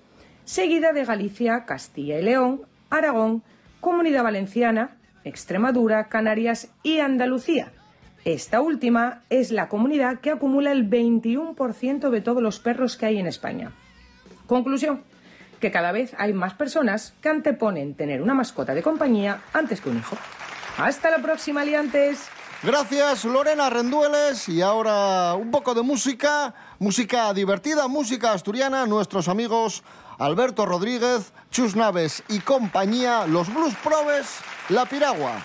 seguida 0.45 0.95
de 0.95 1.05
Galicia, 1.05 1.67
Castilla 1.67 2.19
y 2.19 2.23
León, 2.23 2.63
Aragón, 2.89 3.43
Comunidad 3.81 4.25
Valenciana, 4.25 4.97
Extremadura, 5.23 6.09
Canarias 6.09 6.73
y 6.83 7.01
Andalucía. 7.01 7.75
Esta 8.27 8.61
última 8.61 9.23
es 9.31 9.53
la 9.53 9.69
comunidad 9.69 10.19
que 10.19 10.33
acumula 10.33 10.73
el 10.73 10.91
21% 10.91 12.11
de 12.11 12.21
todos 12.21 12.43
los 12.43 12.59
perros 12.59 12.97
que 12.97 13.07
hay 13.07 13.19
en 13.19 13.29
España. 13.29 13.71
Conclusión, 14.49 15.05
que 15.61 15.71
cada 15.71 15.93
vez 15.93 16.13
hay 16.19 16.33
más 16.33 16.53
personas 16.55 17.15
que 17.23 17.29
anteponen 17.29 17.95
tener 17.95 18.21
una 18.21 18.35
mascota 18.35 18.75
de 18.75 18.83
compañía 18.83 19.43
antes 19.53 19.81
que 19.81 19.91
un 19.91 19.99
hijo. 19.99 20.17
Hasta 20.77 21.09
la 21.09 21.19
próxima, 21.19 21.65
liantes. 21.65 22.27
Gracias, 22.65 23.25
Lorena 23.25 23.71
Rendueles. 23.71 24.49
Y 24.49 24.61
ahora 24.61 25.35
un 25.35 25.53
poco 25.53 25.73
de 25.73 25.83
música, 25.83 26.53
música 26.81 27.33
divertida, 27.33 27.87
música 27.87 28.33
asturiana. 28.33 28.87
Nuestros 28.87 29.29
amigos 29.29 29.85
Alberto 30.19 30.67
Rodríguez, 30.67 31.33
Chus 31.53 31.77
Naves 31.77 32.25
y 32.29 32.41
compañía, 32.41 33.25
los 33.29 33.55
Blues 33.55 33.77
Probes, 33.85 34.41
La 34.69 34.85
Piragua. 34.85 35.41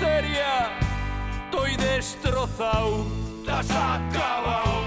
Yaceria, 0.00 0.70
estoy 1.44 1.76
destrozado, 1.76 3.06
te 3.44 3.50
has 3.50 3.70
acabado. 3.70 4.80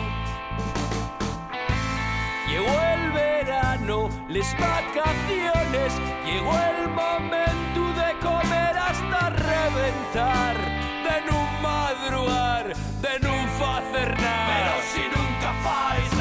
Llegó 2.48 2.80
el 2.94 3.12
verano, 3.12 4.10
las 4.30 4.54
vacaciones, 4.54 5.94
llegó 6.26 6.54
el 6.54 6.90
momento 6.90 7.82
de 8.02 8.14
comer 8.22 8.78
hasta 8.78 9.30
reventar, 9.30 10.58
de 11.04 11.32
no 11.32 11.48
madrugar, 11.62 12.74
de 13.02 13.20
no 13.20 13.34
hacer 13.76 14.20
nada. 14.20 14.48
Pero 14.48 14.74
si 14.94 15.02
nunca 15.16 15.54
fais 15.64 16.13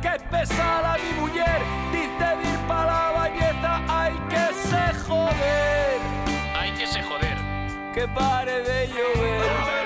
que 0.00 0.18
pesada 0.30 0.96
mi 0.98 1.20
mujer, 1.20 1.62
dice 1.92 2.50
ir 2.50 2.58
pa' 2.66 2.86
la 2.86 3.12
bañeta, 3.12 3.82
hay 3.88 4.14
que 4.30 4.54
se 4.54 4.94
joder. 5.06 6.00
Hay 6.56 6.70
que 6.72 6.86
se 6.86 7.02
joder. 7.02 7.36
Que 7.94 8.08
pare 8.08 8.62
de 8.62 8.88
llover. 8.88 9.81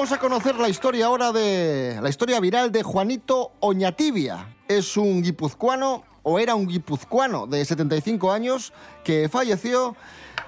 Vamos 0.00 0.12
a 0.12 0.18
conocer 0.18 0.56
la 0.56 0.70
historia 0.70 1.04
ahora 1.04 1.30
de 1.30 1.98
la 2.00 2.08
historia 2.08 2.40
viral 2.40 2.72
de 2.72 2.82
Juanito 2.82 3.52
Oñatibia. 3.60 4.56
Es 4.66 4.96
un 4.96 5.22
guipuzcoano 5.22 6.04
o 6.22 6.38
era 6.38 6.54
un 6.54 6.66
guipuzcoano 6.66 7.46
de 7.46 7.62
75 7.62 8.32
años 8.32 8.72
que 9.04 9.28
falleció 9.28 9.94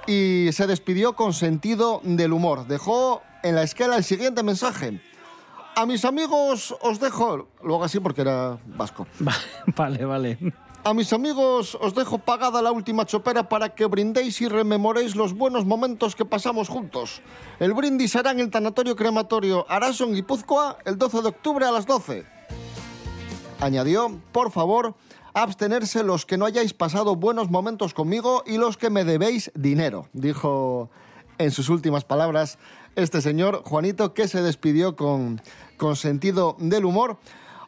y 0.07 0.49
se 0.53 0.67
despidió 0.67 1.17
con 1.17 1.35
sentido 1.35 2.01
del 2.03 2.33
humor. 2.33 2.67
Dejó 2.67 3.21
en 3.43 3.55
la 3.55 3.63
escala 3.63 3.97
el 3.97 4.05
siguiente 4.05 4.43
mensaje. 4.43 5.03
A 5.77 5.85
mis 5.85 6.07
amigos 6.07 6.75
os 6.81 6.99
dejo, 6.99 7.47
lo 7.63 7.75
hago 7.75 7.85
así 7.85 8.01
porque 8.01 8.23
era 8.23 8.57
vasco. 8.65 9.07
vale, 9.77 10.07
vale. 10.07 10.39
A 10.85 10.95
mis 10.95 11.13
amigos 11.13 11.79
os 11.81 11.95
dejo 11.95 12.19
pagada 12.19 12.61
la 12.61 12.73
última 12.73 13.07
chopera 13.07 13.49
para 13.49 13.73
que 13.73 13.87
brindéis 13.87 14.41
y 14.41 14.49
rememoréis 14.49 15.15
los 15.15 15.33
buenos 15.33 15.65
momentos 15.65 16.17
que 16.17 16.25
pasamos 16.25 16.69
juntos. 16.69 17.23
El 17.61 17.73
brindis 17.73 18.11
será 18.11 18.33
en 18.33 18.41
el 18.41 18.51
tanatorio 18.51 18.97
crematorio 18.97 19.65
Araso 19.69 20.03
en 20.03 20.15
Guipúzcoa 20.15 20.79
el 20.85 20.99
12 20.99 21.23
de 21.23 21.29
octubre 21.29 21.65
a 21.65 21.71
las 21.71 21.87
12. 21.87 22.27
Añadió, 23.61 24.19
por 24.33 24.51
favor, 24.51 24.97
abstenerse 25.35 26.03
los 26.03 26.27
que 26.27 26.37
no 26.37 26.47
hayáis 26.47 26.75
pasado 26.75 27.15
buenos 27.15 27.49
momentos 27.49 27.95
conmigo 27.95 28.43
y 28.45 28.59
los 28.59 28.77
que 28.77 28.91
me 28.91 29.05
debéis 29.05 29.53
dinero, 29.55 30.09
dijo 30.13 30.91
en 31.39 31.53
sus 31.53 31.69
últimas 31.69 32.05
palabras 32.05 32.59
este 32.97 33.21
señor 33.21 33.63
Juanito 33.65 34.15
que 34.15 34.27
se 34.27 34.43
despidió 34.43 34.97
con, 34.97 35.41
con 35.77 35.95
sentido 35.95 36.57
del 36.59 36.85
humor. 36.85 37.19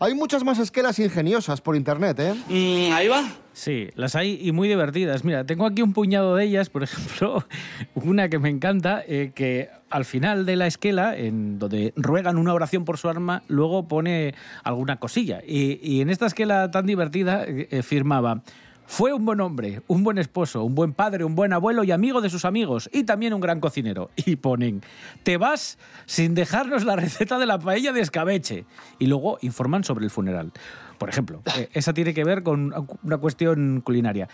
Hay 0.05 0.15
muchas 0.15 0.45
más 0.45 0.59
esquelas 0.59 0.99
ingeniosas 0.99 1.63
por 1.63 1.77
internet, 1.77 2.21
¿eh? 2.21 2.91
ahí 2.93 3.09
va. 3.09 3.25
Sí, 3.55 3.89
las 3.95 4.15
hay 4.17 4.39
y 4.39 4.53
muy 4.53 4.69
divertidas. 4.69 5.25
Mira, 5.25 5.47
tengo 5.47 5.65
aquí 5.65 5.81
un 5.81 5.95
puñado 5.95 6.37
de 6.37 6.45
ellas, 6.45 6.69
por 6.69 6.83
ejemplo, 6.83 7.47
una 7.95 8.29
que 8.29 8.39
me 8.39 8.51
encanta, 8.51 9.03
eh, 9.09 9.33
que 9.35 9.71
al 9.89 10.05
final 10.05 10.45
de 10.45 10.57
la 10.57 10.67
esquela, 10.67 11.17
en 11.17 11.59
donde 11.59 11.95
ruegan 11.97 12.37
una 12.37 12.53
oración 12.53 12.85
por 12.85 12.99
su 12.99 13.09
arma, 13.09 13.45
luego 13.49 13.89
pone 13.89 14.35
alguna 14.63 14.97
cosilla. 14.97 15.41
Y, 15.47 15.81
y 15.83 16.03
en 16.03 16.11
esta 16.11 16.27
esquela 16.27 16.71
tan 16.71 16.85
divertida 16.85 17.45
eh, 17.45 17.69
eh, 17.71 17.83
firmaba... 17.83 18.43
Fue 18.87 19.13
un 19.13 19.25
buen 19.25 19.41
hombre, 19.41 19.83
un 19.87 20.05
buen 20.05 20.19
esposo, 20.19 20.63
un 20.63 20.75
buen 20.75 20.93
padre, 20.93 21.25
un 21.25 21.35
buen 21.35 21.53
abuelo 21.53 21.85
y 21.85 21.91
amigo 21.91 22.21
de 22.21 22.29
sus 22.31 22.45
amigos, 22.45 22.91
y 22.93 23.05
también 23.05 23.33
un 23.33 23.41
gran 23.41 23.61
cocinero. 23.61 24.11
Y 24.17 24.37
ponen, 24.37 24.83
te 25.23 25.37
vas 25.37 25.79
sin 26.07 26.35
dejarnos 26.35 26.85
la 26.85 26.97
receta 26.97 27.39
de 27.39 27.47
la 27.47 27.59
paella 27.59 27.93
de 27.93 28.01
escabeche. 28.01 28.65
Y 28.99 29.07
luego 29.07 29.39
informan 29.41 29.85
sobre 29.85 30.05
el 30.05 30.11
funeral. 30.11 30.53
Por 30.99 31.09
ejemplo, 31.09 31.43
eh, 31.57 31.69
esa 31.75 31.95
tiene 31.95 32.15
que 32.15 32.25
ver 32.25 32.43
con 32.43 32.73
una 33.03 33.19
cuestión 33.19 33.81
culinaria. 33.81 34.29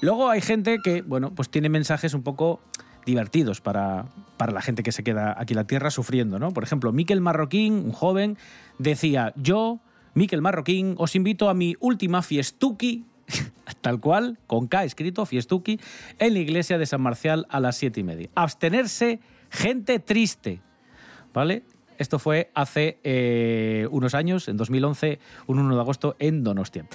Luego 0.00 0.28
hay 0.28 0.40
gente 0.40 0.78
que, 0.82 1.02
bueno, 1.02 1.34
pues 1.34 1.48
tiene 1.48 1.68
mensajes 1.68 2.14
un 2.14 2.22
poco 2.22 2.60
divertidos 3.06 3.60
para, 3.60 4.06
para 4.36 4.52
la 4.52 4.62
gente 4.62 4.82
que 4.82 4.92
se 4.92 5.02
queda 5.02 5.34
aquí 5.38 5.54
en 5.54 5.58
la 5.58 5.66
tierra 5.66 5.90
sufriendo, 5.90 6.38
¿no? 6.38 6.52
Por 6.52 6.62
ejemplo, 6.62 6.92
Miquel 6.92 7.20
Marroquín, 7.20 7.74
un 7.74 7.92
joven, 7.92 8.38
decía, 8.78 9.32
yo, 9.36 9.80
Miquel 10.14 10.42
Marroquín, 10.42 10.94
os 10.98 11.14
invito 11.14 11.48
a 11.48 11.54
mi 11.54 11.76
última 11.80 12.22
fiestuki 12.22 13.04
tal 13.80 14.00
cual, 14.00 14.38
con 14.46 14.66
K 14.66 14.84
escrito, 14.84 15.26
Fiestuki, 15.26 15.80
en 16.18 16.34
la 16.34 16.40
iglesia 16.40 16.78
de 16.78 16.86
San 16.86 17.02
Marcial 17.02 17.46
a 17.50 17.60
las 17.60 17.76
siete 17.76 18.00
y 18.00 18.04
media. 18.04 18.28
Abstenerse, 18.34 19.20
gente 19.50 19.98
triste. 19.98 20.60
¿Vale? 21.32 21.64
Esto 21.98 22.18
fue 22.18 22.50
hace 22.54 22.98
eh, 23.04 23.86
unos 23.90 24.14
años, 24.14 24.48
en 24.48 24.56
2011, 24.56 25.18
un 25.46 25.58
1 25.58 25.74
de 25.74 25.80
agosto, 25.80 26.16
en 26.18 26.42
Donostia. 26.42 26.86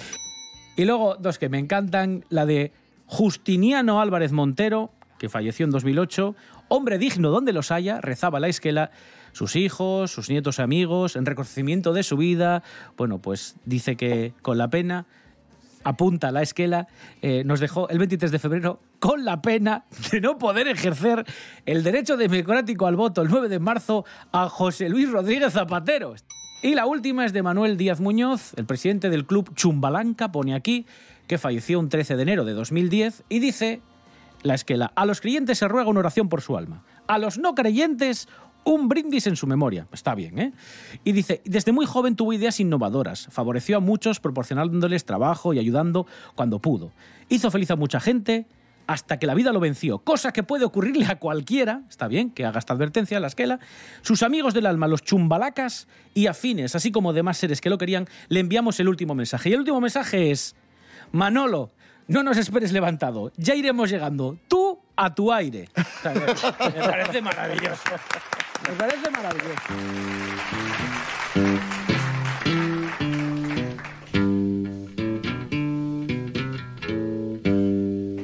Y 0.76 0.84
luego 0.84 1.16
dos 1.16 1.38
que 1.38 1.48
me 1.48 1.58
encantan, 1.58 2.24
la 2.28 2.46
de 2.46 2.72
Justiniano 3.06 4.00
Álvarez 4.00 4.32
Montero, 4.32 4.92
que 5.18 5.28
falleció 5.28 5.64
en 5.64 5.70
2008, 5.70 6.34
hombre 6.68 6.98
digno 6.98 7.30
donde 7.30 7.52
los 7.52 7.70
haya, 7.70 8.00
rezaba 8.00 8.40
la 8.40 8.48
esquela, 8.48 8.90
sus 9.32 9.56
hijos, 9.56 10.10
sus 10.10 10.30
nietos 10.30 10.58
y 10.58 10.62
amigos, 10.62 11.16
en 11.16 11.26
reconocimiento 11.26 11.92
de 11.92 12.02
su 12.02 12.16
vida, 12.16 12.62
bueno, 12.96 13.18
pues 13.18 13.56
dice 13.64 13.96
que 13.96 14.32
con 14.42 14.58
la 14.58 14.68
pena 14.68 15.06
apunta 15.84 16.30
la 16.30 16.42
esquela, 16.42 16.88
eh, 17.22 17.42
nos 17.44 17.60
dejó 17.60 17.88
el 17.88 17.98
23 17.98 18.30
de 18.30 18.38
febrero 18.38 18.80
con 18.98 19.24
la 19.24 19.42
pena 19.42 19.84
de 20.12 20.20
no 20.20 20.38
poder 20.38 20.68
ejercer 20.68 21.24
el 21.66 21.82
derecho 21.82 22.16
democrático 22.16 22.86
al 22.86 22.96
voto 22.96 23.22
el 23.22 23.28
9 23.28 23.48
de 23.48 23.58
marzo 23.58 24.04
a 24.32 24.48
José 24.48 24.88
Luis 24.88 25.10
Rodríguez 25.10 25.52
Zapatero. 25.52 26.14
Y 26.62 26.74
la 26.74 26.86
última 26.86 27.24
es 27.24 27.32
de 27.32 27.42
Manuel 27.42 27.78
Díaz 27.78 28.00
Muñoz, 28.00 28.52
el 28.56 28.66
presidente 28.66 29.08
del 29.08 29.24
club 29.24 29.54
Chumbalanca, 29.54 30.30
pone 30.30 30.54
aquí, 30.54 30.84
que 31.26 31.38
falleció 31.38 31.78
un 31.78 31.88
13 31.88 32.16
de 32.16 32.22
enero 32.22 32.44
de 32.44 32.52
2010, 32.52 33.24
y 33.30 33.38
dice 33.38 33.80
la 34.42 34.54
esquela, 34.54 34.92
a 34.94 35.06
los 35.06 35.20
creyentes 35.20 35.58
se 35.58 35.68
ruega 35.68 35.88
una 35.88 36.00
oración 36.00 36.28
por 36.28 36.42
su 36.42 36.56
alma, 36.56 36.82
a 37.06 37.18
los 37.18 37.38
no 37.38 37.54
creyentes 37.54 38.28
un 38.64 38.88
brindis 38.88 39.26
en 39.26 39.36
su 39.36 39.46
memoria. 39.46 39.86
Está 39.92 40.14
bien, 40.14 40.38
¿eh? 40.38 40.52
Y 41.04 41.12
dice, 41.12 41.40
desde 41.44 41.72
muy 41.72 41.86
joven 41.86 42.16
tuvo 42.16 42.32
ideas 42.32 42.60
innovadoras, 42.60 43.28
favoreció 43.30 43.78
a 43.78 43.80
muchos 43.80 44.20
proporcionándoles 44.20 45.04
trabajo 45.04 45.54
y 45.54 45.58
ayudando 45.58 46.06
cuando 46.34 46.58
pudo. 46.58 46.92
Hizo 47.28 47.50
feliz 47.50 47.70
a 47.70 47.76
mucha 47.76 48.00
gente 48.00 48.46
hasta 48.90 49.20
que 49.20 49.26
la 49.28 49.34
vida 49.34 49.52
lo 49.52 49.60
venció, 49.60 50.00
cosa 50.00 50.32
que 50.32 50.42
puede 50.42 50.64
ocurrirle 50.64 51.06
a 51.06 51.20
cualquiera, 51.20 51.82
está 51.88 52.08
bien, 52.08 52.30
que 52.30 52.44
haga 52.44 52.58
esta 52.58 52.72
advertencia 52.72 53.18
a 53.18 53.20
la 53.20 53.28
esquela, 53.28 53.60
sus 54.02 54.24
amigos 54.24 54.52
del 54.52 54.66
alma, 54.66 54.88
los 54.88 55.04
chumbalacas 55.04 55.86
y 56.12 56.26
afines, 56.26 56.74
así 56.74 56.90
como 56.90 57.12
demás 57.12 57.36
seres 57.38 57.60
que 57.60 57.70
lo 57.70 57.78
querían, 57.78 58.08
le 58.28 58.40
enviamos 58.40 58.80
el 58.80 58.88
último 58.88 59.14
mensaje. 59.14 59.48
Y 59.48 59.52
el 59.52 59.60
último 59.60 59.80
mensaje 59.80 60.32
es, 60.32 60.56
Manolo, 61.12 61.70
no 62.08 62.24
nos 62.24 62.36
esperes 62.36 62.72
levantado, 62.72 63.30
ya 63.36 63.54
iremos 63.54 63.90
llegando, 63.90 64.36
tú 64.48 64.80
a 64.96 65.14
tu 65.14 65.32
aire. 65.32 65.68
Me 66.74 66.82
parece 66.82 67.22
maravilloso. 67.22 67.84
Me 68.68 68.74
parece 68.74 69.10
maravilloso. 69.10 69.62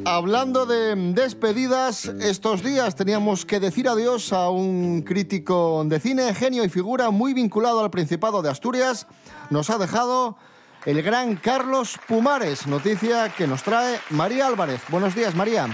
Hablando 0.04 0.66
de 0.66 0.94
despedidas, 1.12 2.06
estos 2.06 2.62
días 2.62 2.94
teníamos 2.94 3.44
que 3.44 3.60
decir 3.60 3.88
adiós 3.88 4.32
a 4.32 4.48
un 4.48 5.02
crítico 5.02 5.84
de 5.84 6.00
cine, 6.00 6.34
genio 6.34 6.64
y 6.64 6.68
figura 6.68 7.10
muy 7.10 7.34
vinculado 7.34 7.80
al 7.80 7.90
Principado 7.90 8.40
de 8.40 8.50
Asturias. 8.50 9.06
Nos 9.50 9.68
ha 9.68 9.78
dejado 9.78 10.36
el 10.84 11.02
gran 11.02 11.36
Carlos 11.36 11.98
Pumares, 12.06 12.66
noticia 12.66 13.28
que 13.36 13.46
nos 13.46 13.62
trae 13.62 14.00
María 14.10 14.46
Álvarez. 14.46 14.80
Buenos 14.88 15.14
días, 15.14 15.34
María. 15.34 15.68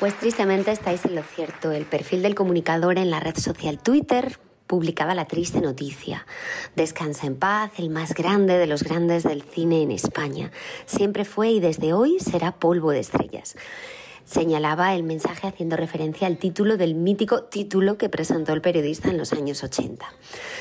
Pues 0.00 0.18
tristemente 0.18 0.72
estáis 0.72 1.04
en 1.04 1.14
lo 1.14 1.22
cierto. 1.22 1.72
El 1.72 1.84
perfil 1.84 2.22
del 2.22 2.34
comunicador 2.34 2.96
en 2.96 3.10
la 3.10 3.20
red 3.20 3.36
social 3.36 3.78
Twitter 3.78 4.38
publicaba 4.66 5.14
la 5.14 5.26
triste 5.26 5.60
noticia. 5.60 6.26
Descansa 6.74 7.26
en 7.26 7.36
paz, 7.36 7.72
el 7.76 7.90
más 7.90 8.14
grande 8.14 8.56
de 8.56 8.66
los 8.66 8.82
grandes 8.82 9.24
del 9.24 9.42
cine 9.42 9.82
en 9.82 9.90
España. 9.90 10.52
Siempre 10.86 11.26
fue 11.26 11.50
y 11.50 11.60
desde 11.60 11.92
hoy 11.92 12.18
será 12.18 12.52
polvo 12.52 12.92
de 12.92 13.00
estrellas. 13.00 13.56
Señalaba 14.30 14.94
el 14.94 15.02
mensaje 15.02 15.48
haciendo 15.48 15.76
referencia 15.76 16.28
al 16.28 16.36
título 16.36 16.76
del 16.76 16.94
mítico 16.94 17.42
título 17.42 17.98
que 17.98 18.08
presentó 18.08 18.52
el 18.52 18.60
periodista 18.60 19.10
en 19.10 19.18
los 19.18 19.32
años 19.32 19.64
80. 19.64 20.06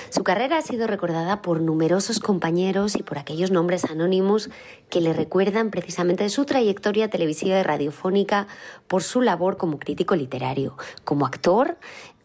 Su 0.09 0.23
carrera 0.23 0.57
ha 0.57 0.61
sido 0.63 0.87
recordada 0.87 1.43
por 1.43 1.61
numerosos 1.61 2.17
compañeros 2.17 2.95
y 2.95 3.03
por 3.03 3.19
aquellos 3.19 3.51
nombres 3.51 3.85
anónimos 3.85 4.49
que 4.89 5.01
le 5.01 5.13
recuerdan 5.13 5.69
precisamente 5.69 6.27
su 6.29 6.45
trayectoria 6.45 7.11
televisiva 7.11 7.59
y 7.59 7.61
radiofónica 7.61 8.47
por 8.87 9.03
su 9.03 9.21
labor 9.21 9.57
como 9.57 9.77
crítico 9.77 10.15
literario, 10.15 10.75
como 11.03 11.27
actor 11.27 11.77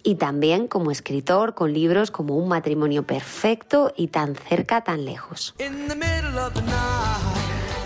y 0.02 0.14
también 0.14 0.66
como 0.66 0.90
escritor 0.90 1.54
con 1.54 1.74
libros 1.74 2.10
como 2.10 2.38
Un 2.38 2.48
matrimonio 2.48 3.02
perfecto 3.02 3.92
y 3.98 4.08
Tan 4.08 4.34
cerca, 4.34 4.82
tan 4.82 5.04
lejos. 5.04 5.54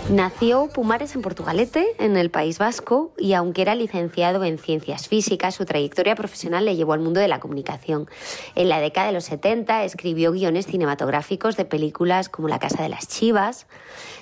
Nació 0.09 0.69
Pumares 0.69 1.13
en 1.13 1.21
Portugalete, 1.21 1.85
en 1.99 2.17
el 2.17 2.31
País 2.31 2.57
Vasco, 2.57 3.13
y 3.15 3.33
aunque 3.33 3.61
era 3.61 3.75
licenciado 3.75 4.43
en 4.43 4.57
ciencias 4.57 5.07
físicas, 5.07 5.53
su 5.53 5.65
trayectoria 5.65 6.15
profesional 6.15 6.65
le 6.65 6.75
llevó 6.75 6.93
al 6.93 6.99
mundo 6.99 7.19
de 7.19 7.27
la 7.27 7.39
comunicación. 7.39 8.09
En 8.55 8.69
la 8.69 8.79
década 8.79 9.05
de 9.05 9.13
los 9.13 9.25
70 9.25 9.83
escribió 9.83 10.31
guiones 10.31 10.65
cinematográficos 10.65 11.57
de 11.57 11.65
películas 11.65 12.27
como 12.27 12.47
La 12.47 12.57
Casa 12.57 12.81
de 12.81 12.89
las 12.89 13.07
Chivas, 13.07 13.67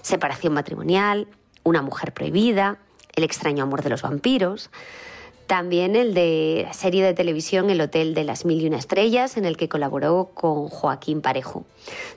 Separación 0.01 0.53
matrimonial, 0.53 1.29
Una 1.63 1.81
mujer 1.81 2.13
prohibida, 2.13 2.79
El 3.15 3.23
extraño 3.23 3.63
amor 3.63 3.81
de 3.81 3.89
los 3.89 4.01
vampiros. 4.01 4.69
También 5.47 5.95
el 5.95 6.13
de 6.13 6.63
la 6.67 6.73
serie 6.73 7.05
de 7.05 7.13
televisión 7.13 7.69
El 7.69 7.79
Hotel 7.79 8.13
de 8.13 8.25
las 8.25 8.43
Mil 8.43 8.61
y 8.61 8.67
Una 8.67 8.77
Estrellas, 8.77 9.37
en 9.37 9.45
el 9.45 9.55
que 9.55 9.69
colaboró 9.69 10.31
con 10.33 10.67
Joaquín 10.67 11.21
Parejo. 11.21 11.65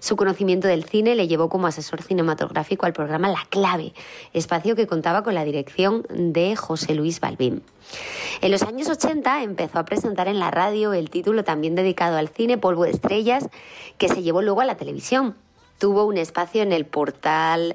Su 0.01 0.17
conocimiento 0.17 0.67
del 0.67 0.83
cine 0.83 1.15
le 1.15 1.29
llevó 1.29 1.49
como 1.49 1.69
asesor 1.69 2.03
cinematográfico 2.03 2.87
al 2.87 2.93
programa 2.93 3.29
La 3.29 3.47
Clave, 3.49 3.93
espacio 4.33 4.75
que 4.75 4.89
contaba 4.89 5.23
con 5.23 5.35
la 5.35 5.45
dirección 5.45 6.05
de 6.11 6.57
José 6.57 6.97
Luis 6.97 7.21
Balbín. 7.21 7.63
En 8.41 8.51
los 8.51 8.65
años 8.65 8.89
80 8.89 9.45
empezó 9.45 9.79
a 9.79 9.85
presentar 9.85 10.27
en 10.27 10.41
la 10.41 10.51
radio 10.51 10.93
el 10.93 11.09
título 11.09 11.45
también 11.45 11.77
dedicado 11.77 12.17
al 12.17 12.31
cine 12.31 12.59
Polvo 12.59 12.83
de 12.83 12.91
Estrellas, 12.91 13.49
que 13.97 14.09
se 14.09 14.23
llevó 14.23 14.43
luego 14.43 14.61
a 14.61 14.65
la 14.65 14.77
televisión 14.77 15.37
tuvo 15.81 16.05
un 16.05 16.19
espacio 16.19 16.63
en 16.63 16.73
el 16.73 16.85
portal 16.85 17.75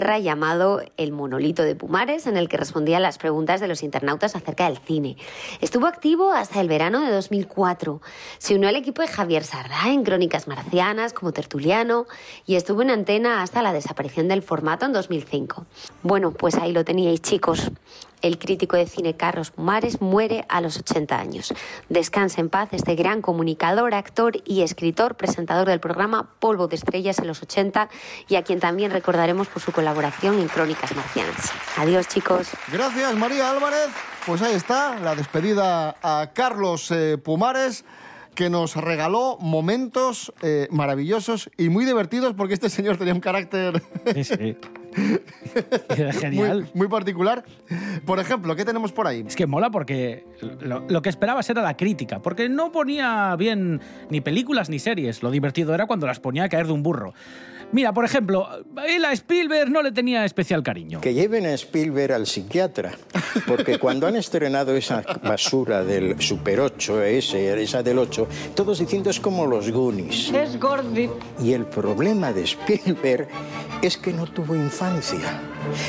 Llamado 0.00 0.80
El 0.96 1.12
Monolito 1.12 1.62
de 1.62 1.74
Pumares, 1.74 2.26
en 2.26 2.38
el 2.38 2.48
que 2.48 2.56
respondía 2.56 2.96
a 2.96 3.00
las 3.00 3.18
preguntas 3.18 3.60
de 3.60 3.68
los 3.68 3.82
internautas 3.82 4.34
acerca 4.34 4.64
del 4.64 4.78
cine. 4.78 5.18
Estuvo 5.60 5.86
activo 5.86 6.32
hasta 6.32 6.62
el 6.62 6.68
verano 6.68 7.02
de 7.02 7.10
2004. 7.10 8.00
Se 8.38 8.54
unió 8.54 8.70
al 8.70 8.76
equipo 8.76 9.02
de 9.02 9.08
Javier 9.08 9.44
Sardá 9.44 9.92
en 9.92 10.02
Crónicas 10.02 10.48
Marcianas 10.48 11.12
como 11.12 11.32
tertuliano 11.32 12.06
y 12.46 12.54
estuvo 12.54 12.80
en 12.80 12.90
antena 12.90 13.42
hasta 13.42 13.60
la 13.60 13.74
desaparición 13.74 14.28
del 14.28 14.42
formato 14.42 14.86
en 14.86 14.94
2005. 14.94 15.66
Bueno, 16.02 16.30
pues 16.32 16.54
ahí 16.54 16.72
lo 16.72 16.86
teníais 16.86 17.20
chicos. 17.20 17.70
El 18.22 18.38
crítico 18.38 18.76
de 18.76 18.86
cine 18.86 19.16
Carlos 19.16 19.50
Pumares 19.50 20.00
muere 20.00 20.44
a 20.48 20.60
los 20.60 20.78
80 20.78 21.18
años. 21.18 21.52
Descansa 21.88 22.40
en 22.40 22.50
paz 22.50 22.68
este 22.70 22.94
gran 22.94 23.20
comunicador, 23.20 23.94
actor 23.94 24.34
y 24.44 24.62
escritor, 24.62 25.16
presentador 25.16 25.66
del 25.66 25.80
programa 25.80 26.30
Polvo 26.38 26.68
de 26.68 26.76
Estrellas 26.76 27.18
en 27.18 27.26
los 27.26 27.42
80 27.42 27.88
y 28.28 28.36
a 28.36 28.44
quien 28.44 28.60
también 28.60 28.92
recordaremos 28.92 29.48
por 29.48 29.60
su 29.60 29.72
colaboración 29.82 30.38
en 30.38 30.46
Crónicas 30.46 30.94
Marcianas. 30.94 31.50
Adiós 31.76 32.06
chicos. 32.06 32.50
Gracias 32.72 33.16
María 33.16 33.50
Álvarez. 33.50 33.88
Pues 34.24 34.40
ahí 34.40 34.54
está 34.54 34.96
la 35.00 35.16
despedida 35.16 35.96
a 36.00 36.30
Carlos 36.32 36.88
eh, 36.92 37.18
Pumares 37.18 37.84
que 38.36 38.48
nos 38.48 38.76
regaló 38.76 39.38
momentos 39.40 40.32
eh, 40.40 40.68
maravillosos 40.70 41.50
y 41.58 41.68
muy 41.68 41.84
divertidos 41.84 42.32
porque 42.34 42.54
este 42.54 42.70
señor 42.70 42.96
tenía 42.96 43.12
un 43.12 43.20
carácter 43.20 43.82
Sí, 44.14 44.22
sí. 44.22 44.56
Era 45.96 46.12
genial. 46.12 46.60
muy, 46.60 46.70
muy 46.74 46.88
particular. 46.88 47.44
Por 48.06 48.20
ejemplo, 48.20 48.54
¿qué 48.54 48.64
tenemos 48.64 48.92
por 48.92 49.08
ahí? 49.08 49.24
Es 49.26 49.34
que 49.34 49.48
mola 49.48 49.70
porque 49.70 50.24
lo, 50.60 50.84
lo 50.88 51.02
que 51.02 51.08
esperabas 51.08 51.50
era 51.50 51.60
la 51.60 51.76
crítica, 51.76 52.20
porque 52.22 52.48
no 52.48 52.70
ponía 52.70 53.34
bien 53.36 53.80
ni 54.10 54.20
películas 54.20 54.70
ni 54.70 54.78
series. 54.78 55.24
Lo 55.24 55.32
divertido 55.32 55.74
era 55.74 55.86
cuando 55.86 56.06
las 56.06 56.20
ponía 56.20 56.44
a 56.44 56.48
caer 56.48 56.66
de 56.66 56.72
un 56.72 56.84
burro. 56.84 57.14
Mira, 57.72 57.92
por 57.92 58.04
ejemplo, 58.04 58.46
él 58.86 59.04
a 59.04 59.12
Spielberg 59.12 59.70
no 59.70 59.82
le 59.82 59.92
tenía 59.92 60.24
especial 60.24 60.62
cariño. 60.62 61.00
Que 61.00 61.14
lleven 61.14 61.46
a 61.46 61.54
Spielberg 61.54 62.12
al 62.12 62.26
psiquiatra, 62.26 62.92
porque 63.46 63.78
cuando 63.78 64.06
han 64.06 64.16
estrenado 64.16 64.76
esa 64.76 65.02
basura 65.22 65.82
del 65.82 66.20
Super 66.20 66.60
8, 66.60 67.02
ese, 67.02 67.62
esa 67.62 67.82
del 67.82 67.98
8, 67.98 68.28
todos 68.54 68.78
diciendo 68.78 69.08
es 69.08 69.18
como 69.20 69.46
los 69.46 69.70
Goonies. 69.70 70.30
Es 70.32 70.60
gordi. 70.60 71.08
Y 71.42 71.54
el 71.54 71.64
problema 71.64 72.32
de 72.32 72.42
Spielberg 72.42 73.28
es 73.80 73.96
que 73.96 74.12
no 74.12 74.26
tuvo 74.26 74.54
infancia. 74.54 75.40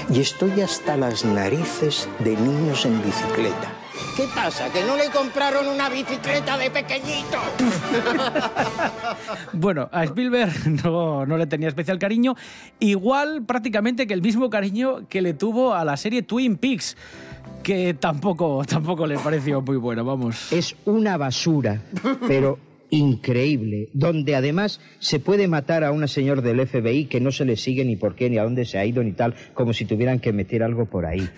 Y 0.10 0.22
estoy 0.22 0.62
hasta 0.62 0.96
las 0.96 1.26
narices 1.26 2.08
de 2.20 2.38
niños 2.38 2.86
en 2.86 3.02
bicicleta. 3.04 3.83
¿Qué 4.16 4.28
pasa? 4.34 4.72
¿Que 4.72 4.84
no 4.84 4.98
le 4.98 5.10
compraron 5.10 5.68
una 5.68 5.90
bicicleta 5.90 6.58
de 6.58 6.72
pequeñito? 6.72 7.38
Bueno, 9.54 9.88
a 9.92 10.04
Spielberg 10.04 10.52
no, 10.84 11.26
no 11.26 11.38
le 11.38 11.48
tenía 11.48 11.68
especial 11.68 12.00
cariño, 12.00 12.36
igual 12.80 13.44
prácticamente 13.46 14.08
que 14.08 14.14
el 14.14 14.22
mismo 14.22 14.50
cariño 14.50 15.08
que 15.08 15.22
le 15.22 15.34
tuvo 15.34 15.74
a 15.74 15.86
la 15.86 15.96
serie 15.96 16.24
Twin 16.24 16.58
Peaks, 16.58 16.98
que 17.62 17.94
tampoco, 17.94 18.64
tampoco 18.66 19.08
le 19.08 19.18
pareció 19.18 19.62
muy 19.62 19.78
buena, 19.78 20.04
vamos. 20.04 20.52
Es 20.52 20.76
una 20.86 21.18
basura, 21.18 21.82
pero 22.28 22.60
increíble, 22.90 23.90
donde 23.94 24.36
además 24.36 24.82
se 25.00 25.20
puede 25.20 25.48
matar 25.48 25.84
a 25.84 25.92
una 25.92 26.08
señor 26.08 26.42
del 26.42 26.68
FBI 26.68 27.06
que 27.06 27.22
no 27.22 27.32
se 27.32 27.46
le 27.46 27.56
sigue 27.56 27.86
ni 27.86 27.96
por 27.96 28.16
qué, 28.16 28.30
ni 28.30 28.38
a 28.38 28.44
dónde 28.44 28.66
se 28.66 28.78
ha 28.78 28.86
ido, 28.86 29.04
ni 29.04 29.14
tal, 29.14 29.36
como 29.54 29.74
si 29.74 29.86
tuvieran 29.86 30.20
que 30.20 30.34
meter 30.34 30.64
algo 30.64 30.86
por 30.86 31.06
ahí. 31.06 31.30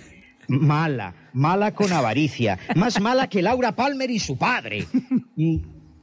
Mala, 0.47 1.13
mala 1.34 1.73
con 1.73 1.91
avaricia, 1.91 2.60
más 2.75 2.99
mala 2.99 3.27
que 3.27 3.41
Laura 3.41 3.73
Palmer 3.73 4.10
y 4.10 4.19
su 4.19 4.38
padre. 4.38 4.86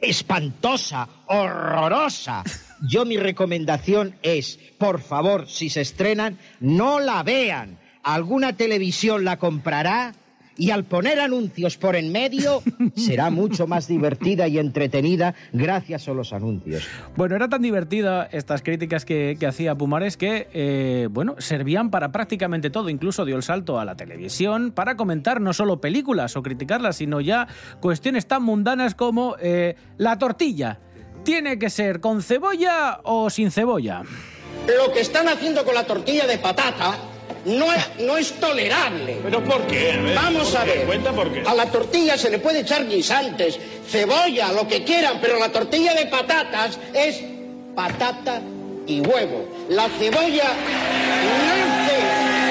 Espantosa, 0.00 1.08
horrorosa. 1.26 2.42
Yo 2.88 3.04
mi 3.04 3.16
recomendación 3.16 4.16
es, 4.22 4.58
por 4.78 5.00
favor, 5.00 5.48
si 5.48 5.70
se 5.70 5.80
estrenan, 5.80 6.38
no 6.60 6.98
la 6.98 7.22
vean. 7.22 7.78
Alguna 8.02 8.56
televisión 8.56 9.24
la 9.24 9.38
comprará 9.38 10.14
y 10.56 10.70
al 10.70 10.84
poner 10.84 11.20
anuncios 11.20 11.76
por 11.76 11.96
en 11.96 12.12
medio 12.12 12.62
será 12.96 13.30
mucho 13.30 13.66
más 13.66 13.88
divertida 13.88 14.48
y 14.48 14.58
entretenida 14.58 15.34
gracias 15.52 16.08
a 16.08 16.12
los 16.12 16.32
anuncios. 16.32 16.86
Bueno, 17.16 17.36
era 17.36 17.48
tan 17.48 17.62
divertida 17.62 18.28
estas 18.32 18.62
críticas 18.62 19.04
que, 19.04 19.36
que 19.38 19.46
hacía 19.46 19.74
Pumares 19.74 20.16
que, 20.16 20.48
eh, 20.52 21.08
bueno, 21.10 21.36
servían 21.38 21.90
para 21.90 22.12
prácticamente 22.12 22.70
todo. 22.70 22.88
Incluso 22.88 23.24
dio 23.24 23.36
el 23.36 23.42
salto 23.42 23.78
a 23.78 23.84
la 23.84 23.96
televisión 23.96 24.72
para 24.72 24.96
comentar 24.96 25.40
no 25.40 25.52
solo 25.52 25.80
películas 25.80 26.36
o 26.36 26.42
criticarlas, 26.42 26.96
sino 26.96 27.20
ya 27.20 27.48
cuestiones 27.80 28.26
tan 28.26 28.42
mundanas 28.42 28.94
como 28.94 29.36
eh, 29.40 29.76
la 29.96 30.18
tortilla. 30.18 30.80
¿Tiene 31.24 31.58
que 31.58 31.70
ser 31.70 32.00
con 32.00 32.22
cebolla 32.22 33.00
o 33.04 33.30
sin 33.30 33.50
cebolla? 33.50 34.02
Lo 34.66 34.92
que 34.92 35.00
están 35.00 35.28
haciendo 35.28 35.64
con 35.64 35.74
la 35.74 35.84
tortilla 35.84 36.26
de 36.26 36.38
patata 36.38 36.96
no 37.44 37.72
es, 37.72 37.88
no 38.00 38.16
es 38.16 38.32
tolerable. 38.40 39.18
¿Pero 39.22 39.42
por 39.44 39.66
qué? 39.66 39.92
A 39.92 39.96
ver, 40.02 40.14
Vamos 40.14 40.50
¿por 40.50 40.60
a 40.60 40.64
qué? 40.64 40.70
ver. 40.78 40.86
Cuenta 40.86 41.12
por 41.12 41.32
qué. 41.32 41.42
A 41.46 41.54
la 41.54 41.66
tortilla 41.66 42.16
se 42.18 42.30
le 42.30 42.38
puede 42.38 42.60
echar 42.60 42.86
guisantes, 42.86 43.58
cebolla, 43.88 44.52
lo 44.52 44.66
que 44.68 44.84
quieran, 44.84 45.18
pero 45.20 45.38
la 45.38 45.50
tortilla 45.50 45.94
de 45.94 46.06
patatas 46.06 46.78
es 46.94 47.22
patata 47.74 48.40
y 48.86 49.00
huevo. 49.00 49.48
La 49.68 49.88
cebolla 49.88 50.44
nace 51.48 51.98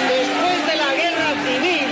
después 0.10 0.68
de 0.68 0.76
la 0.78 0.94
guerra 0.94 1.34
civil 1.46 1.88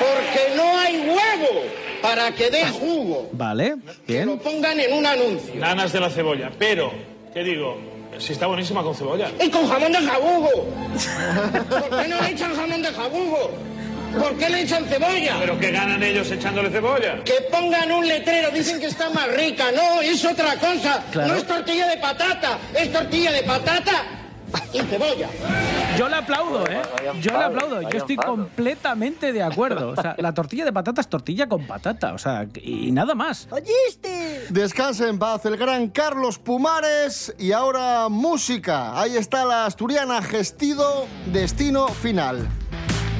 porque 0.00 0.56
no 0.56 0.78
hay 0.78 0.96
huevo 1.08 1.60
para 2.00 2.32
que 2.32 2.50
dé 2.50 2.64
jugo. 2.68 3.28
Vale, 3.32 3.76
bien. 4.06 4.26
Lo 4.26 4.38
pongan 4.38 4.78
en 4.80 4.92
un 4.92 5.06
anuncio. 5.06 5.54
Nanas 5.54 5.92
de 5.92 6.00
la 6.00 6.10
cebolla. 6.10 6.50
Pero, 6.58 6.92
¿qué 7.32 7.44
digo? 7.44 7.78
Si 8.22 8.32
está 8.34 8.46
buenísima 8.46 8.84
con 8.84 8.94
cebolla. 8.94 9.32
Y 9.40 9.50
con 9.50 9.68
jamón 9.68 9.90
de 9.90 9.98
jabugo. 9.98 10.48
¿Por 11.68 12.02
qué 12.02 12.08
no 12.08 12.20
le 12.20 12.30
echan 12.30 12.54
jamón 12.54 12.80
de 12.80 12.92
jabugo? 12.92 13.50
¿Por 14.16 14.38
qué 14.38 14.48
le 14.48 14.60
echan 14.60 14.84
cebolla? 14.84 15.38
¿Pero 15.40 15.58
qué 15.58 15.72
ganan 15.72 16.00
ellos 16.00 16.30
echándole 16.30 16.70
cebolla? 16.70 17.24
Que 17.24 17.40
pongan 17.50 17.90
un 17.90 18.06
letrero, 18.06 18.52
dicen 18.52 18.78
que 18.78 18.86
está 18.86 19.10
más 19.10 19.26
rica. 19.34 19.72
No, 19.72 20.00
es 20.00 20.24
otra 20.24 20.54
cosa. 20.54 21.02
Claro. 21.10 21.32
No 21.32 21.38
es 21.40 21.46
tortilla 21.48 21.88
de 21.88 21.96
patata, 21.96 22.58
es 22.78 22.92
tortilla 22.92 23.32
de 23.32 23.42
patata 23.42 24.21
y 24.72 24.80
cebolla. 24.80 25.28
Yo 25.96 26.08
le 26.08 26.16
aplaudo, 26.16 26.66
¿eh? 26.66 26.82
Yo 27.20 27.32
le 27.32 27.44
aplaudo. 27.44 27.82
Yo 27.82 27.98
estoy 27.98 28.16
completamente 28.16 29.32
de 29.32 29.42
acuerdo. 29.42 29.90
O 29.90 29.96
sea, 29.96 30.14
la 30.18 30.32
tortilla 30.32 30.64
de 30.64 30.72
patata 30.72 31.00
es 31.00 31.08
tortilla 31.08 31.48
con 31.48 31.66
patata. 31.66 32.14
O 32.14 32.18
sea, 32.18 32.46
y 32.62 32.92
nada 32.92 33.14
más. 33.14 33.48
Descanse 34.48 35.08
en 35.08 35.18
paz 35.18 35.44
el 35.46 35.56
gran 35.56 35.88
Carlos 35.88 36.38
Pumares 36.38 37.34
y 37.38 37.52
ahora 37.52 38.08
música. 38.08 39.00
Ahí 39.00 39.16
está 39.16 39.44
la 39.44 39.66
asturiana 39.66 40.22
Gestido, 40.22 41.06
destino 41.26 41.88
final. 41.88 42.48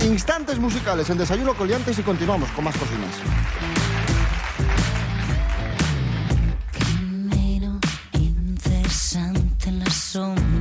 Instantes 0.04 0.58
musicales 0.58 1.08
en 1.10 1.18
Desayuno 1.18 1.54
Coliantes 1.54 1.98
y 1.98 2.02
continuamos 2.02 2.50
con 2.50 2.64
más 2.64 2.76
cocinas. 2.76 3.14
Camino 6.72 7.78
incesante 8.12 9.68
en 9.68 9.78
las 9.78 9.94
sombras, 9.94 10.51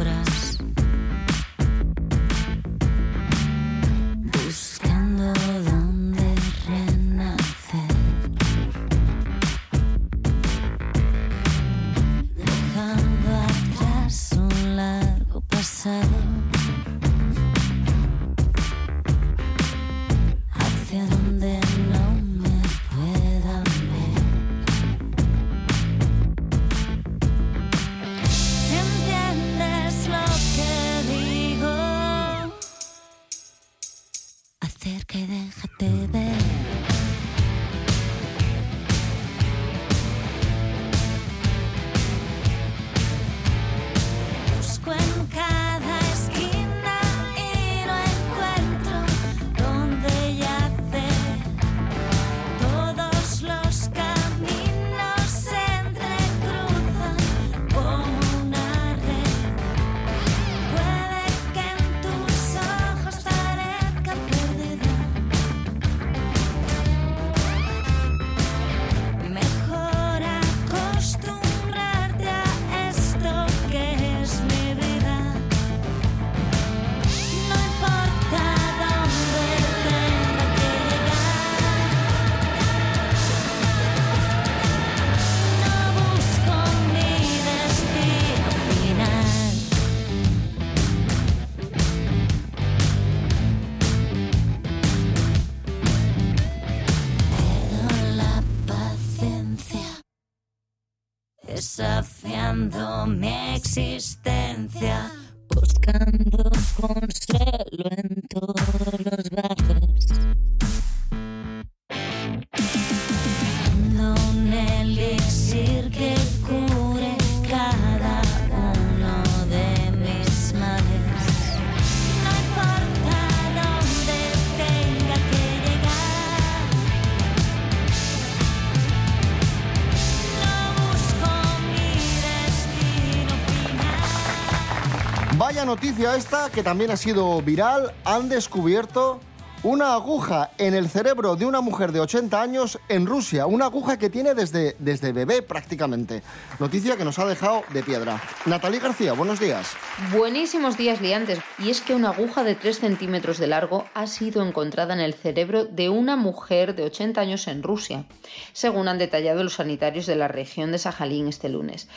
noticia 136.02 136.18
esta 136.18 136.50
que 136.50 136.64
también 136.64 136.90
ha 136.90 136.98
sido 136.98 137.42
viral. 137.42 137.94
Han 138.06 138.28
descubierto 138.28 139.20
una 139.64 139.94
aguja 139.94 140.50
en 140.58 140.74
el 140.74 140.90
cerebro 140.90 141.36
de 141.36 141.46
una 141.46 141.62
mujer 141.62 141.92
de 141.92 142.00
80 142.00 142.42
años 142.42 142.80
en 142.90 143.06
Rusia. 143.06 143.46
Una 143.46 143.66
aguja 143.66 144.00
que 144.00 144.10
tiene 144.10 144.34
desde, 144.34 144.76
desde 144.80 145.12
bebé 145.12 145.44
prácticamente. 145.44 146.24
Noticia 146.60 146.98
que 146.98 147.06
nos 147.06 147.20
ha 147.20 147.28
dejado 147.28 147.62
de 147.72 147.84
piedra. 147.84 148.20
Natalí 148.48 148.80
García, 148.80 149.14
buenos 149.14 149.40
días. 149.40 149.74
Buenísimos 150.12 150.78
días 150.78 151.00
liantes. 151.00 151.40
Y 151.60 151.70
es 151.70 151.82
que 151.82 151.94
una 151.94 152.10
aguja 152.10 152.44
de 152.44 152.56
3 152.56 152.80
centímetros 152.80 153.38
de 153.38 153.46
largo 153.46 153.86
ha 153.94 154.08
sido 154.08 154.44
encontrada 154.44 154.96
en 154.96 155.00
el 155.00 155.14
cerebro 155.14 155.66
de 155.66 155.90
una 155.90 156.16
mujer 156.16 156.74
de 156.74 156.84
80 156.84 157.22
años 157.22 157.48
en 157.48 157.62
Rusia, 157.62 158.06
según 158.54 158.88
han 158.88 158.98
detallado 158.98 159.44
los 159.44 159.54
sanitarios 159.54 160.08
de 160.08 160.16
la 160.16 160.28
región 160.28 160.72
de 160.72 160.80
Sajalín 160.80 161.28
este 161.28 161.50
lunes. 161.50 161.88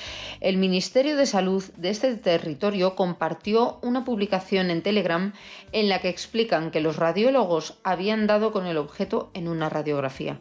El 0.41 0.59
Ministerio 0.59 1.17
de 1.17 1.25
Salud 1.25 1.65
de 1.77 1.89
este 1.89 2.15
territorio 2.17 2.95
compartió 2.95 3.79
una 3.81 4.05
publicación 4.05 4.71
en 4.71 4.83
Telegram 4.83 5.33
en 5.73 5.89
la 5.89 6.01
que 6.01 6.11
explican 6.11 6.71
que 6.71 6.83
los 6.83 6.97
radiólogos 6.97 7.54
habían 7.83 8.27
dado 8.27 8.53
con 8.53 8.67
el 8.67 8.77
objeto 8.77 9.31
en 9.35 9.49
una 9.49 9.69
radiografía. 9.69 10.41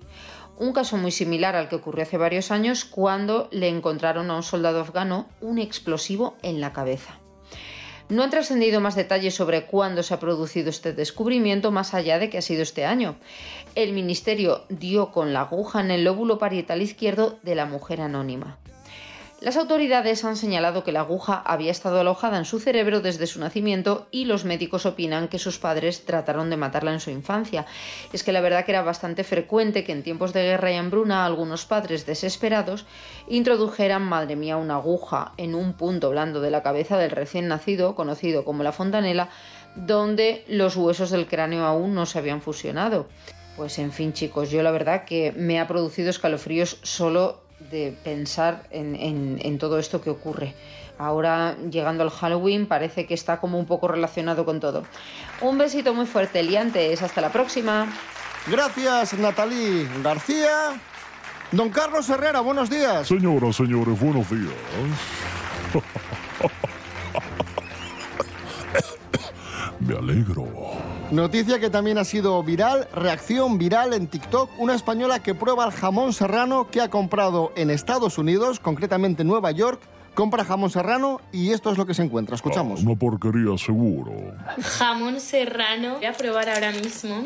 Un 0.58 0.74
caso 0.74 0.98
muy 0.98 1.12
similar 1.12 1.56
al 1.56 1.68
que 1.68 1.76
ocurrió 1.76 2.04
hace 2.04 2.18
varios 2.18 2.52
años 2.52 2.86
cuando 2.86 3.50
le 3.52 3.70
encontraron 3.70 4.30
a 4.30 4.36
un 4.36 4.44
soldado 4.44 4.80
afgano 4.82 5.28
un 5.42 5.60
explosivo 5.60 6.36
en 6.42 6.62
la 6.62 6.74
cabeza. 6.74 7.18
No 8.10 8.22
han 8.22 8.30
trascendido 8.30 8.82
más 8.82 8.96
detalles 8.96 9.34
sobre 9.34 9.66
cuándo 9.66 10.04
se 10.04 10.14
ha 10.14 10.20
producido 10.20 10.70
este 10.70 10.94
descubrimiento 10.94 11.72
más 11.72 11.94
allá 11.94 12.20
de 12.20 12.30
que 12.30 12.38
ha 12.38 12.42
sido 12.42 12.62
este 12.62 12.86
año. 12.86 13.16
El 13.76 13.94
ministerio 13.94 14.66
dio 14.70 15.12
con 15.12 15.34
la 15.34 15.42
aguja 15.42 15.82
en 15.82 15.90
el 15.90 16.04
lóbulo 16.04 16.38
parietal 16.38 16.82
izquierdo 16.82 17.40
de 17.44 17.56
la 17.56 17.66
mujer 17.66 18.02
anónima. 18.02 18.60
Las 19.44 19.58
autoridades 19.58 20.24
han 20.24 20.38
señalado 20.38 20.86
que 20.86 20.94
la 20.94 21.02
aguja 21.02 21.36
había 21.46 21.70
estado 21.70 22.00
alojada 22.00 22.38
en 22.38 22.46
su 22.46 22.62
cerebro 22.62 23.02
desde 23.02 23.28
su 23.28 23.42
nacimiento 23.42 24.08
y 24.10 24.24
los 24.24 24.46
médicos 24.46 24.86
opinan 24.86 25.28
que 25.28 25.38
sus 25.38 25.60
padres 25.60 26.06
trataron 26.06 26.50
de 26.50 26.56
matarla 26.56 26.94
en 26.94 27.02
su 27.02 27.10
infancia. 27.10 27.66
Es 28.14 28.24
que 28.24 28.32
la 28.32 28.40
verdad 28.40 28.64
que 28.64 28.72
era 28.72 28.84
bastante 28.84 29.26
frecuente 29.26 29.84
que 29.84 29.92
en 29.92 30.02
tiempos 30.02 30.32
de 30.32 30.44
guerra 30.44 30.72
y 30.72 30.76
hambruna 30.76 31.26
algunos 31.26 31.66
padres 31.66 32.06
desesperados 32.06 32.86
introdujeran, 33.28 34.04
madre 34.04 34.38
mía, 34.38 34.56
una 34.56 34.76
aguja 34.76 35.34
en 35.36 35.56
un 35.56 35.74
punto 35.74 36.10
blando 36.12 36.40
de 36.40 36.50
la 36.50 36.64
cabeza 36.64 36.98
del 36.98 37.12
recién 37.12 37.50
nacido, 37.50 37.96
conocido 37.96 38.46
como 38.46 38.64
la 38.64 38.72
fontanela, 38.72 39.28
donde 39.76 40.46
los 40.48 40.78
huesos 40.78 41.10
del 41.10 41.28
cráneo 41.28 41.66
aún 41.66 41.94
no 41.94 42.06
se 42.06 42.18
habían 42.18 42.42
fusionado. 42.42 43.10
Pues 43.58 43.78
en 43.78 43.92
fin, 43.92 44.14
chicos, 44.14 44.52
yo 44.52 44.64
la 44.64 44.72
verdad 44.72 45.04
que 45.04 45.34
me 45.34 45.60
ha 45.60 45.68
producido 45.68 46.10
escalofríos 46.10 46.80
solo 46.82 47.43
de 47.72 47.96
pensar 48.04 48.64
en, 48.72 48.96
en- 48.96 49.40
en 49.42 49.58
todo 49.58 49.80
esto 49.80 50.02
que 50.02 50.10
ocurre. 50.10 50.54
Ahora, 50.98 51.56
llegando 51.72 52.04
al 52.04 52.10
Halloween, 52.12 52.68
parece 52.68 53.06
que 53.08 53.14
está 53.16 53.40
como 53.40 53.58
un 53.60 53.66
poco 53.66 53.88
relacionado 53.88 54.46
con 54.46 54.60
todo. 54.60 54.84
Un 55.42 55.58
besito 55.58 55.94
muy 55.94 56.06
fuerte, 56.06 56.44
liantes. 56.44 57.02
Hasta 57.02 57.20
la 57.22 57.32
próxima. 57.32 57.88
Gracias, 58.48 59.14
Natalí 59.16 59.88
García. 60.04 60.80
Don 61.52 61.70
Carlos 61.70 62.08
Herrera, 62.10 62.42
buenos 62.42 62.70
días. 62.70 63.08
Señoras, 63.08 63.56
señores, 63.56 64.00
buenos 64.00 64.30
días. 64.30 64.54
Me 69.80 69.96
alegro. 69.98 70.46
Noticia 71.12 71.60
que 71.60 71.70
también 71.70 71.98
ha 71.98 72.06
sido 72.06 72.42
viral, 72.42 72.88
reacción 72.94 73.58
viral 73.58 73.94
en 73.94 74.08
TikTok, 74.08 74.50
una 74.58 74.74
española 74.74 75.22
que 75.22 75.36
prueba 75.36 75.66
el 75.66 75.72
jamón 75.72 76.14
serrano 76.14 76.70
que 76.72 76.82
ha 76.82 76.90
comprado 76.90 77.52
en 77.56 77.70
Estados 77.70 78.18
Unidos, 78.18 78.60
concretamente 78.60 79.22
en 79.22 79.28
Nueva 79.28 79.52
York, 79.52 79.80
compra 80.16 80.44
jamón 80.44 80.70
serrano 80.70 81.22
y 81.32 81.52
esto 81.52 81.72
es 81.72 81.78
lo 81.78 81.86
que 81.86 81.94
se 81.94 82.02
encuentra. 82.04 82.36
Escuchamos. 82.36 82.82
Una 82.82 82.96
porquería, 82.96 83.58
seguro. 83.58 84.34
Jamón 84.62 85.20
serrano. 85.20 85.96
Voy 85.98 86.06
a 86.06 86.14
probar 86.14 86.50
ahora 86.50 86.72
mismo 86.72 87.26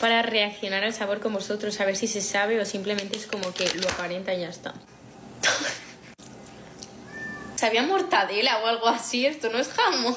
para 0.00 0.22
reaccionar 0.22 0.84
al 0.84 0.92
sabor 0.92 1.20
con 1.20 1.32
vosotros, 1.32 1.80
a 1.80 1.86
ver 1.86 1.96
si 1.96 2.06
se 2.06 2.20
sabe 2.20 2.60
o 2.60 2.64
simplemente 2.64 3.16
es 3.16 3.26
como 3.26 3.52
que 3.54 3.64
lo 3.80 3.88
aparenta 3.88 4.34
y 4.34 4.40
ya 4.40 4.48
está. 4.48 4.74
¿Sabía 7.56 7.86
mortadela 7.86 8.58
o 8.64 8.66
algo 8.66 8.88
así? 8.88 9.24
Esto 9.24 9.48
no 9.50 9.58
es 9.58 9.68
jamón. 9.68 10.14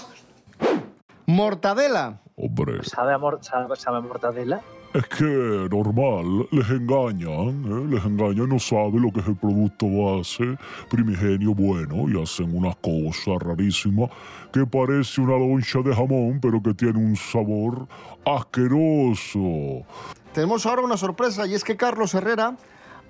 Mortadela. 1.26 2.22
Hombre, 2.40 2.84
¿Sabe 2.84 3.14
a, 3.16 3.20
sabe- 3.42 3.76
sabe 3.76 3.98
a 3.98 4.02
mortadela? 4.02 4.62
es 4.94 5.06
que 5.08 5.68
normal, 5.70 6.48
les 6.52 6.70
engañan, 6.70 7.66
¿eh? 7.66 7.86
les 7.90 8.06
engañan, 8.06 8.48
no 8.48 8.58
saben 8.60 9.02
lo 9.02 9.12
que 9.12 9.20
es 9.22 9.28
el 9.28 9.36
producto 9.36 9.86
base 9.88 10.56
primigenio 10.90 11.54
bueno 11.56 12.08
y 12.08 12.22
hacen 12.22 12.56
una 12.56 12.74
cosa 12.76 13.32
rarísima 13.40 14.08
que 14.54 14.66
parece 14.66 15.20
una 15.22 15.38
loncha 15.38 15.80
de 15.82 15.94
jamón, 15.96 16.40
pero 16.42 16.62
que 16.62 16.74
tiene 16.76 17.00
un 17.00 17.16
sabor 17.16 17.88
asqueroso. 18.24 19.86
Tenemos 20.34 20.66
ahora 20.66 20.84
una 20.84 20.98
sorpresa 20.98 21.46
y 21.48 21.54
es 21.56 21.64
que 21.64 21.76
Carlos 21.76 22.14
Herrera 22.14 22.56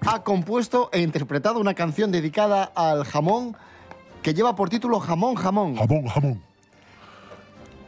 ha 0.06 0.24
compuesto 0.24 0.90
e 0.94 1.02
interpretado 1.02 1.60
una 1.60 1.74
canción 1.74 2.12
dedicada 2.12 2.64
al 2.76 3.04
jamón 3.04 3.56
que 4.22 4.34
lleva 4.34 4.56
por 4.56 4.70
título 4.70 5.00
Jamón, 5.00 5.36
jamón. 5.36 5.76
Jamón, 5.76 6.06
jamón. 6.08 6.47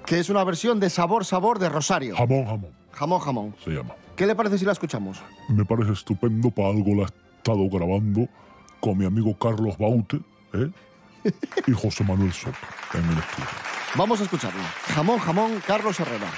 Que 0.10 0.18
es 0.20 0.28
una 0.32 0.44
versión 0.44 0.80
de 0.80 0.90
Sabor, 0.90 1.24
sabor 1.24 1.60
de 1.60 1.70
Rosario. 1.70 2.16
Jamón, 2.16 2.44
jamón, 2.44 2.72
Jamón, 2.94 3.20
jamón. 3.20 3.56
se 3.64 3.70
llama. 3.70 3.94
¿Qué 4.16 4.26
le 4.26 4.34
parece 4.34 4.58
si 4.58 4.66
la 4.66 4.72
escuchamos? 4.72 5.22
Me 5.50 5.64
parece 5.64 5.92
estupendo, 5.92 6.50
para 6.50 6.70
algo 6.70 6.96
la 6.96 7.04
he 7.04 7.06
estado 7.38 7.70
grabando 7.70 8.28
con 8.80 8.98
mi 8.98 9.06
amigo 9.06 9.38
Carlos 9.38 9.78
Baute 9.78 10.20
¿eh? 10.54 10.72
y 11.68 11.72
José 11.74 12.04
Manuel 12.04 12.34
Soto 12.34 12.58
en 12.96 13.04
el 13.04 13.20
estudio. 13.20 13.50
Vamos 13.94 14.20
a 14.20 14.24
escucharla. 14.24 14.64
Jamón, 14.96 15.20
jamón, 15.20 15.62
Carlos 15.68 16.00
Herrera. 16.00 16.32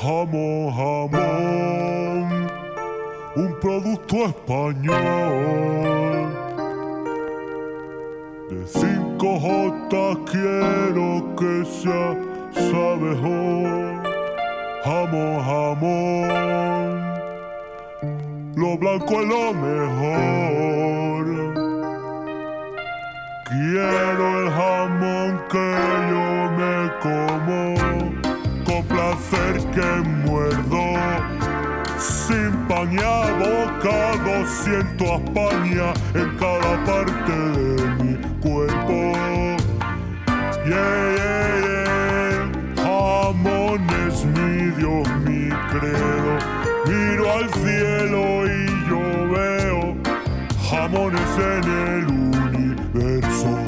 Jamón, 0.00 0.72
jamón, 0.72 2.46
un 3.34 3.60
producto 3.60 4.26
español. 4.26 6.07
De 8.48 8.64
5J 8.64 10.24
quiero 10.24 11.36
que 11.36 11.64
sea 11.66 12.16
sabejón. 12.54 14.02
Jamón, 14.84 15.34
jamón, 15.44 16.18
lo 18.56 18.78
blanco 18.78 19.20
es 19.20 19.28
lo 19.28 19.52
mejor. 19.52 21.24
Quiero 23.50 24.24
el 24.40 24.50
jamón 24.50 25.30
que 25.50 25.68
yo 26.10 26.26
me 26.58 26.74
como 27.02 27.60
con 28.64 28.82
placer 28.86 29.54
que 29.74 29.88
muerdo. 30.24 30.82
Sin 31.98 32.52
pan 32.66 32.88
y 32.92 32.98
a 32.98 33.28
España 35.16 35.92
en 36.14 36.36
cada 36.36 36.84
parte 36.84 37.32
de 37.32 37.77
cuerpo. 38.40 39.12
Yeah, 40.66 41.16
yeah, 41.16 41.60
yeah. 41.64 42.28
Jamón 42.76 43.86
es 44.06 44.24
mi 44.24 44.70
Dios, 44.76 45.08
mi 45.24 45.48
credo. 45.70 46.38
Miro 46.86 47.32
al 47.32 47.52
cielo 47.54 48.46
y 48.46 48.66
yo 48.88 49.02
veo 49.28 49.96
jamones 50.70 51.30
en 51.38 51.64
el 51.64 52.06
universo. 52.06 53.58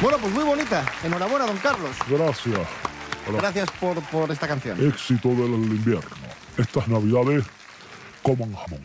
Bueno, 0.00 0.18
pues 0.18 0.32
muy 0.32 0.44
bonita. 0.44 0.84
Enhorabuena, 1.02 1.46
don 1.46 1.56
Carlos. 1.58 1.96
Gracias. 2.08 2.68
Hola. 3.28 3.38
Gracias 3.38 3.70
por, 3.72 4.00
por 4.04 4.30
esta 4.30 4.46
canción. 4.46 4.78
Éxito 4.88 5.28
del 5.30 5.54
invierno. 5.54 6.27
Estas 6.58 6.88
navidades 6.88 7.44
coman 8.22 8.52
jamón. 8.52 8.80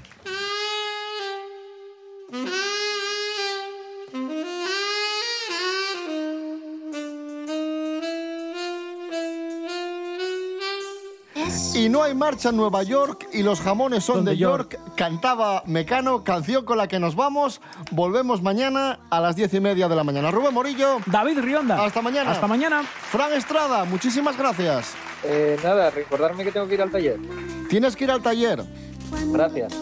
Y 11.76 11.90
no 11.90 12.04
hay 12.04 12.14
marcha 12.14 12.50
en 12.50 12.58
Nueva 12.58 12.84
York 12.84 13.28
y 13.34 13.42
los 13.42 13.60
jamones 13.60 14.04
son 14.04 14.24
de 14.24 14.38
York. 14.38 14.80
Cantaba 14.96 15.64
Mecano, 15.66 16.24
canción 16.24 16.64
con 16.64 16.78
la 16.78 16.88
que 16.88 17.00
nos 17.00 17.16
vamos. 17.16 17.60
Volvemos 17.92 18.44
mañana 18.44 19.00
a 19.10 19.20
las 19.20 19.36
diez 19.36 19.52
y 19.56 19.60
media 19.60 19.90
de 19.90 19.96
la 19.96 20.04
mañana. 20.04 20.30
Rubén 20.30 20.54
Morillo. 20.54 21.00
David 21.08 21.40
Rionda. 21.40 21.84
Hasta 21.84 22.04
mañana. 22.04 22.32
Hasta 22.32 22.48
mañana. 22.48 22.84
Fran 22.84 23.34
Estrada, 23.34 23.84
muchísimas 23.86 24.38
gracias. 24.38 24.94
Eh, 25.24 25.58
nada, 25.64 25.90
recordarme 25.90 26.44
que 26.44 26.52
tengo 26.52 26.68
que 26.68 26.76
ir 26.76 26.82
al 26.84 26.92
taller. 26.92 27.18
Tienes 27.74 27.96
que 27.96 28.04
ir 28.04 28.12
al 28.12 28.22
taller. 28.22 28.64
Gracias. 29.32 29.74